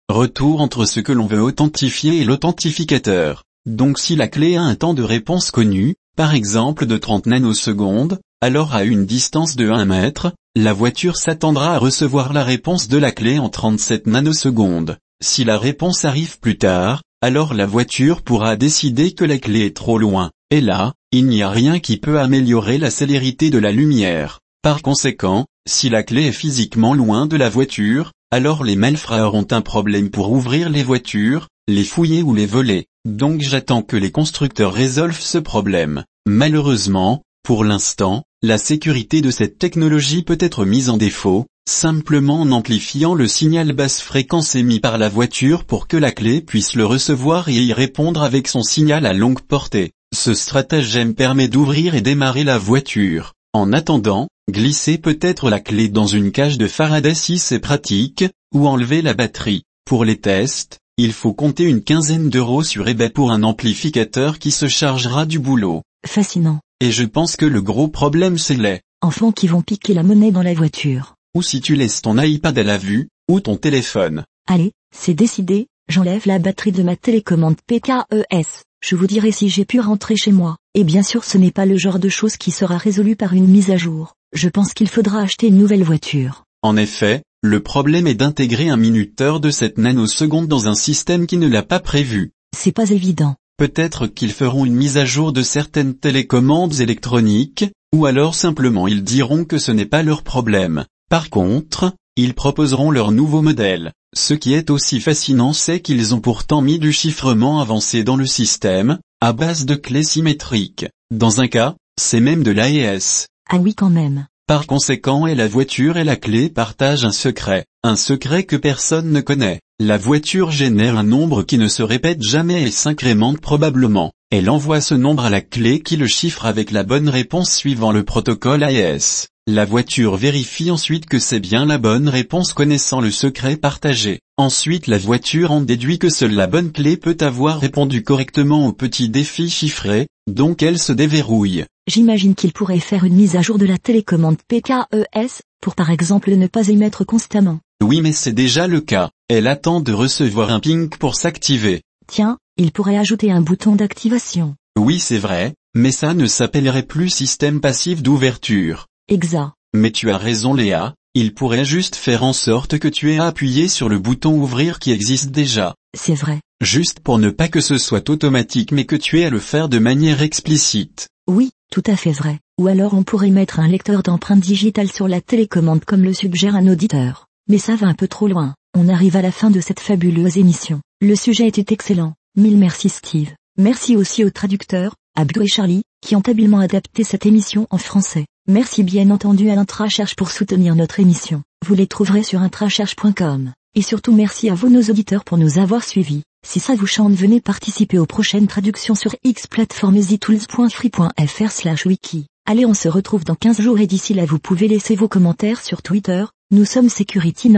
aller-retour 0.09 0.61
entre 0.61 0.85
ce 0.85 1.01
que 1.01 1.13
l'on 1.13 1.27
veut 1.27 1.43
authentifier 1.43 2.21
et 2.21 2.25
l'authentificateur. 2.25 3.45
Donc 3.67 3.99
si 3.99 4.15
la 4.15 4.29
clé 4.29 4.57
a 4.57 4.63
un 4.63 4.75
temps 4.75 4.95
de 4.95 5.03
réponse 5.03 5.51
connu, 5.51 5.97
par 6.17 6.35
exemple 6.35 6.87
de 6.87 6.97
30 6.97 7.27
nanosecondes, 7.27 8.21
alors 8.41 8.75
à 8.75 8.85
une 8.85 9.05
distance 9.05 9.57
de 9.57 9.69
1 9.69 9.85
mètre, 9.85 10.33
la 10.55 10.73
voiture 10.73 11.17
s'attendra 11.17 11.75
à 11.75 11.79
recevoir 11.79 12.33
la 12.33 12.45
réponse 12.45 12.89
de 12.89 12.99
la 12.99 13.11
clé 13.11 13.39
en 13.39 13.49
37 13.49 14.07
nanosecondes. 14.07 14.99
Si 15.23 15.45
la 15.45 15.59
réponse 15.59 16.05
arrive 16.05 16.39
plus 16.39 16.59
tard, 16.59 17.03
alors 17.21 17.55
la 17.55 17.67
voiture 17.67 18.23
pourra 18.23 18.57
décider 18.57 19.13
que 19.13 19.25
la 19.25 19.39
clé 19.39 19.67
est 19.67 19.77
trop 19.77 19.99
loin, 19.99 20.31
et 20.51 20.61
là, 20.61 20.93
il 21.11 21.27
n'y 21.27 21.43
a 21.43 21.51
rien 21.51 21.81
qui 21.81 21.97
peut 21.97 22.21
améliorer 22.21 22.79
la 22.79 22.91
célérité 22.91 23.51
de 23.51 23.59
la 23.59 23.73
lumière. 23.73 24.41
Par 24.63 24.83
conséquent, 24.83 25.47
si 25.67 25.89
la 25.89 26.03
clé 26.03 26.27
est 26.27 26.33
physiquement 26.33 26.95
loin 26.95 27.27
de 27.27 27.37
la 27.37 27.49
voiture, 27.49 28.13
alors 28.31 28.65
les 28.65 28.77
malfrats 28.77 29.31
ont 29.31 29.47
un 29.51 29.61
problème 29.61 30.11
pour 30.11 30.33
ouvrir 30.33 30.69
les 30.69 30.83
voitures, 30.83 31.49
les 31.69 31.85
fouiller 31.85 32.23
ou 32.23 32.35
les 32.35 32.47
voler. 32.47 32.87
Donc 33.05 33.41
j'attends 33.41 33.83
que 33.83 33.97
les 33.97 34.11
constructeurs 34.11 34.73
résolvent 34.73 35.21
ce 35.21 35.39
problème. 35.39 36.05
Malheureusement, 36.27 37.23
pour 37.45 37.63
l'instant, 37.63 38.25
la 38.43 38.59
sécurité 38.59 39.21
de 39.21 39.31
cette 39.31 39.59
technologie 39.59 40.25
peut 40.25 40.39
être 40.41 40.65
mise 40.65 40.91
en 40.91 40.97
défaut, 40.97 41.47
simplement 41.69 42.41
en 42.41 42.51
amplifiant 42.51 43.15
le 43.15 43.29
signal 43.29 43.73
basse 43.73 44.01
fréquence 44.01 44.57
émis 44.57 44.81
par 44.81 44.99
la 44.99 45.09
voiture 45.09 45.65
pour 45.65 45.87
que 45.87 45.97
la 45.97 46.11
clé 46.11 46.41
puisse 46.41 46.75
le 46.75 46.85
recevoir 46.85 47.49
et 47.49 47.55
y 47.55 47.73
répondre 47.73 48.23
avec 48.23 48.49
son 48.49 48.63
signal 48.63 49.07
à 49.07 49.13
longue 49.13 49.41
portée. 49.41 49.93
Ce 50.13 50.35
stratagème 50.35 51.15
permet 51.15 51.47
d'ouvrir 51.47 51.95
et 51.95 52.01
démarrer 52.01 52.43
la 52.43 52.59
voiture. 52.59 53.36
En 53.57 53.73
attendant, 53.73 54.29
glisser 54.51 54.99
peut-être 54.99 55.49
la 55.49 55.61
clé 55.61 55.89
dans 55.89 56.07
une 56.07 56.31
cage 56.31 56.59
de 56.59 56.67
Faraday 56.67 57.15
si 57.15 57.39
c'est 57.39 57.59
pratique, 57.59 58.27
ou 58.53 58.69
enlever 58.69 59.01
la 59.01 59.15
batterie. 59.15 59.63
Pour 59.87 60.05
les 60.05 60.21
tests, 60.21 60.77
il 60.99 61.15
faut 61.15 61.33
compter 61.33 61.65
une 61.65 61.83
quinzaine 61.83 62.29
d'euros 62.29 62.63
sur 62.63 62.87
eBay 62.87 63.09
pour 63.09 63.33
un 63.33 63.43
amplificateur 63.43 64.39
qui 64.39 64.51
se 64.51 64.69
chargera 64.69 65.25
du 65.25 65.39
boulot. 65.39 65.81
Fascinant. 66.07 66.61
Et 66.81 66.91
je 66.91 67.05
pense 67.05 67.37
que 67.37 67.47
le 67.47 67.63
gros 67.63 67.89
problème 67.89 68.37
c'est 68.37 68.57
les 68.57 68.83
enfants 69.01 69.33
qui 69.33 69.47
vont 69.47 69.63
piquer 69.63 69.95
la 69.95 70.03
monnaie 70.03 70.33
dans 70.33 70.43
la 70.43 70.53
voiture 70.53 71.15
ou 71.35 71.41
si 71.41 71.63
tu 71.63 71.75
laisses 71.75 72.03
ton 72.03 72.19
iPad 72.19 72.59
à 72.59 72.63
la 72.63 72.77
vue, 72.77 73.09
ou 73.31 73.41
ton 73.41 73.57
téléphone. 73.57 74.25
Allez, 74.47 74.73
c'est 74.95 75.15
décidé, 75.15 75.67
j'enlève 75.89 76.27
la 76.27 76.39
batterie 76.39 76.73
de 76.73 76.83
ma 76.83 76.95
télécommande 76.95 77.57
PKES. 77.67 78.66
Je 78.83 78.95
vous 78.97 79.07
dirai 79.07 79.33
si 79.33 79.49
j'ai 79.49 79.65
pu 79.65 79.81
rentrer 79.81 80.17
chez 80.17 80.33
moi. 80.33 80.57
Et 80.75 80.85
bien 80.85 81.03
sûr 81.03 81.25
ce 81.25 81.39
n'est 81.39 81.51
pas 81.51 81.67
le 81.67 81.77
genre 81.77 81.99
de 81.99 82.09
chose 82.09 82.37
qui 82.37 82.51
sera 82.51 82.77
résolu 82.77 83.17
par 83.17 83.33
une 83.33 83.47
mise 83.47 83.71
à 83.71 83.77
jour. 83.77 84.15
Je 84.33 84.49
pense 84.49 84.75
qu'il 84.75 84.89
faudra 84.89 85.21
acheter 85.21 85.49
une 85.49 85.59
nouvelle 85.59 85.83
voiture. 85.83 86.45
En 86.63 86.77
effet, 86.77 87.23
le 87.43 87.61
problème 87.61 88.07
est 88.07 88.15
d'intégrer 88.15 88.69
un 88.69 88.77
minuteur 88.77 89.41
de 89.41 89.51
cette 89.51 89.79
nanoseconde 89.79 90.49
dans 90.49 90.67
un 90.69 90.75
système 90.75 91.27
qui 91.27 91.37
ne 91.37 91.49
l'a 91.49 91.63
pas 91.63 91.81
prévu. 91.81 92.33
C'est 92.57 92.73
pas 92.73 92.91
évident. 92.91 93.37
Peut-être 93.57 94.07
qu'ils 94.07 94.33
feront 94.33 94.65
une 94.65 94.75
mise 94.75 94.97
à 94.97 95.05
jour 95.05 95.33
de 95.33 95.43
certaines 95.43 95.95
télécommandes 95.95 96.81
électroniques, 96.81 97.65
ou 97.95 98.05
alors 98.05 98.35
simplement 98.35 98.87
ils 98.87 99.03
diront 99.03 99.45
que 99.45 99.59
ce 99.59 99.73
n'est 99.73 99.87
pas 99.87 100.03
leur 100.03 100.23
problème. 100.23 100.85
Par 101.09 101.31
contre, 101.31 101.95
ils 102.17 102.35
proposeront 102.35 102.91
leur 102.91 103.13
nouveau 103.13 103.43
modèle. 103.43 103.93
Ce 104.17 104.33
qui 104.33 104.55
est 104.55 104.71
aussi 104.71 104.99
fascinant 104.99 105.53
c'est 105.53 105.81
qu'ils 105.81 106.15
ont 106.15 106.21
pourtant 106.21 106.63
mis 106.63 106.79
du 106.79 106.91
chiffrement 106.91 107.61
avancé 107.61 108.03
dans 108.03 108.17
le 108.17 108.27
système, 108.27 108.99
à 109.21 109.35
base 109.35 109.67
de 109.67 109.75
clés 109.75 110.05
symétriques. 110.05 110.87
Dans 111.11 111.43
un 111.43 111.49
cas, 111.49 111.75
c'est 112.01 112.21
même 112.21 112.43
de 112.43 112.51
l'AES. 112.51 113.27
Ah 113.51 113.59
oui 113.59 113.75
quand 113.75 113.91
même. 113.91 114.27
Par 114.47 114.67
conséquent 114.67 115.27
et 115.27 115.35
la 115.35 115.47
voiture 115.47 115.99
et 115.99 116.05
la 116.05 116.17
clé 116.17 116.49
partagent 116.49 117.05
un 117.05 117.13
secret, 117.13 117.67
un 117.85 117.97
secret 117.97 118.45
que 118.45 118.57
personne 118.57 119.13
ne 119.13 119.21
connaît. 119.21 119.61
La 119.79 119.99
voiture 119.99 120.51
génère 120.51 120.97
un 120.97 121.03
nombre 121.03 121.43
qui 121.43 121.59
ne 121.59 121.69
se 121.69 121.83
répète 121.83 122.23
jamais 122.23 122.63
et 122.63 122.71
s'incrémente 122.71 123.41
probablement. 123.41 124.13
Elle 124.31 124.49
envoie 124.49 124.81
ce 124.81 124.95
nombre 124.95 125.27
à 125.27 125.31
la 125.31 125.43
clé 125.43 125.81
qui 125.81 125.99
le 125.99 126.07
chiffre 126.07 126.47
avec 126.47 126.71
la 126.71 126.85
bonne 126.85 127.11
réponse 127.11 127.53
suivant 127.53 127.93
le 127.93 128.03
protocole 128.03 128.63
AES. 128.63 129.27
La 129.49 129.65
voiture 129.65 130.17
vérifie 130.17 130.73
ensuite 130.73 131.07
que 131.07 131.21
c'est 131.21 131.39
bien 131.39 131.67
la 131.67 131.79
bonne 131.79 132.09
réponse 132.09 132.53
connaissant 132.53 133.01
le 133.01 133.13
secret 133.13 133.57
partagé. 133.57 134.19
Ensuite 134.37 134.89
la 134.89 134.99
voiture 134.99 135.53
en 135.53 135.61
déduit 135.61 136.01
que 136.01 136.09
seule 136.09 136.35
la 136.35 136.49
bonne 136.49 136.73
clé 136.73 136.97
peut 136.97 137.17
avoir 137.21 137.61
répondu 137.61 138.03
correctement 138.03 138.67
au 138.67 138.73
petit 138.73 139.09
défi 139.09 139.49
chiffré, 139.49 140.09
donc 140.29 140.65
elle 140.65 140.81
se 140.81 140.91
déverrouille. 140.91 141.65
J'imagine 141.87 142.35
qu'il 142.35 142.53
pourrait 142.53 142.81
faire 142.81 143.05
une 143.05 143.15
mise 143.15 143.37
à 143.37 143.41
jour 143.41 143.57
de 143.57 143.67
la 143.67 143.79
télécommande 143.79 144.39
PKES, 144.49 145.43
pour 145.63 145.77
par 145.77 145.93
exemple 145.93 146.35
ne 146.35 146.49
pas 146.49 146.67
émettre 146.67 147.07
constamment. 147.07 147.61
Oui 147.81 148.01
mais 148.01 148.13
c'est 148.13 148.33
déjà 148.33 148.67
le 148.67 148.81
cas. 148.81 149.11
Elle 149.29 149.47
attend 149.47 149.81
de 149.81 149.93
recevoir 149.93 150.51
un 150.51 150.59
ping 150.59 150.89
pour 150.89 151.15
s'activer. 151.15 151.83
Tiens, 152.09 152.39
il 152.57 152.73
pourrait 152.73 152.99
ajouter 152.99 153.31
un 153.31 153.43
bouton 153.43 153.77
d'activation. 153.77 154.57
Oui 154.77 154.99
c'est 154.99 155.19
vrai, 155.19 155.55
mais 155.73 155.93
ça 155.93 156.15
ne 156.15 156.27
s'appellerait 156.27 156.83
plus 156.83 157.11
système 157.11 157.61
passif 157.61 158.03
d'ouverture. 158.03 158.89
Exact. 159.09 159.53
Mais 159.75 159.91
tu 159.91 160.11
as 160.11 160.19
raison 160.19 160.55
Léa, 160.55 160.95
il 161.15 161.33
pourrait 161.33 161.65
juste 161.65 161.95
faire 161.95 162.25
en 162.25 162.33
sorte 162.33 162.79
que 162.79 162.89
tu 162.89 163.13
aies 163.13 163.19
appuyé 163.19 163.69
sur 163.69 163.89
le 163.89 163.99
bouton 163.99 164.35
ouvrir 164.35 164.79
qui 164.79 164.91
existe 164.91 165.31
déjà. 165.31 165.75
C'est 165.97 166.15
vrai. 166.15 166.41
Juste 166.61 167.01
pour 167.01 167.19
ne 167.19 167.31
pas 167.31 167.49
que 167.49 167.61
ce 167.61 167.79
soit 167.79 168.11
automatique 168.11 168.73
mais 168.73 168.85
que 168.85 168.97
tu 168.97 169.21
aies 169.21 169.27
à 169.27 169.31
le 169.31 169.39
faire 169.39 169.69
de 169.69 169.79
manière 169.79 170.23
explicite. 170.23 171.09
Oui, 171.29 171.51
tout 171.71 171.83
à 171.87 171.97
fait 171.97 172.13
vrai. 172.13 172.39
Ou 172.59 172.67
alors 172.67 172.95
on 172.95 173.03
pourrait 173.03 173.31
mettre 173.31 173.61
un 173.61 173.69
lecteur 173.69 174.03
d'empreintes 174.03 174.41
digitales 174.41 174.91
sur 174.91 175.07
la 175.07 175.21
télécommande 175.21 175.85
comme 175.85 176.03
le 176.03 176.13
suggère 176.13 176.57
un 176.57 176.67
auditeur. 176.67 177.27
Mais 177.49 177.59
ça 177.59 177.77
va 177.77 177.87
un 177.87 177.95
peu 177.95 178.09
trop 178.09 178.27
loin. 178.27 178.55
On 178.77 178.89
arrive 178.89 179.17
à 179.17 179.23
la 179.23 179.33
fin 179.33 179.51
de 179.51 179.61
cette 179.61 179.81
fabuleuse 179.81 180.37
émission. 180.37 180.81
Le 181.01 181.15
sujet 181.15 181.47
était 181.47 181.73
excellent. 181.73 182.15
Mille 182.37 182.59
merci 182.59 182.89
Steve. 182.89 183.31
Merci 183.57 183.97
aussi 183.97 184.25
aux 184.25 184.31
traducteurs, 184.31 184.97
Abdou 185.17 185.43
et 185.43 185.47
Charlie, 185.47 185.83
qui 186.01 186.17
ont 186.17 186.21
habilement 186.21 186.61
adapté 186.61 187.05
cette 187.05 187.27
émission 187.27 187.67
en 187.71 187.79
français. 187.79 188.27
Merci 188.49 188.83
bien 188.83 189.11
entendu 189.11 189.51
à 189.51 189.55
l'Intracherche 189.55 190.15
pour 190.15 190.31
soutenir 190.31 190.77
notre 190.77 191.01
émission. 191.01 191.43
Vous 191.67 191.75
les 191.75 191.87
trouverez 191.87 192.23
sur 192.23 192.41
intracherche.com. 192.41 193.53
Et 193.75 193.83
surtout 193.83 194.13
merci 194.13 194.49
à 194.49 194.55
vous 194.55 194.71
nos 194.71 194.83
auditeurs 194.83 195.25
pour 195.25 195.37
nous 195.37 195.59
avoir 195.59 195.85
suivis. 195.85 196.23
Si 196.47 196.61
ça 196.61 196.75
vous 196.75 196.87
chante 196.87 197.13
venez 197.13 197.41
participer 197.41 197.99
aux 197.99 198.07
prochaines 198.07 198.47
traductions 198.47 198.95
sur 198.95 199.17
xplatformesitools.free.fr 199.27 201.51
slash 201.51 201.87
wiki. 201.87 202.27
Allez 202.47 202.65
on 202.65 202.75
se 202.75 202.89
retrouve 202.89 203.25
dans 203.25 203.35
15 203.35 203.61
jours 203.61 203.81
et 203.81 203.89
d'ici 203.89 204.15
là 204.15 204.25
vous 204.25 204.39
pouvez 204.39 204.69
laisser 204.69 204.95
vos 204.95 205.09
commentaires 205.09 205.61
sur 205.61 205.83
Twitter, 205.83 206.25
nous 206.53 206.65
sommes 206.65 206.89
Security 206.89 207.53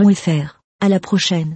À 0.81 0.89
la 0.89 0.99
prochaine. 0.99 1.55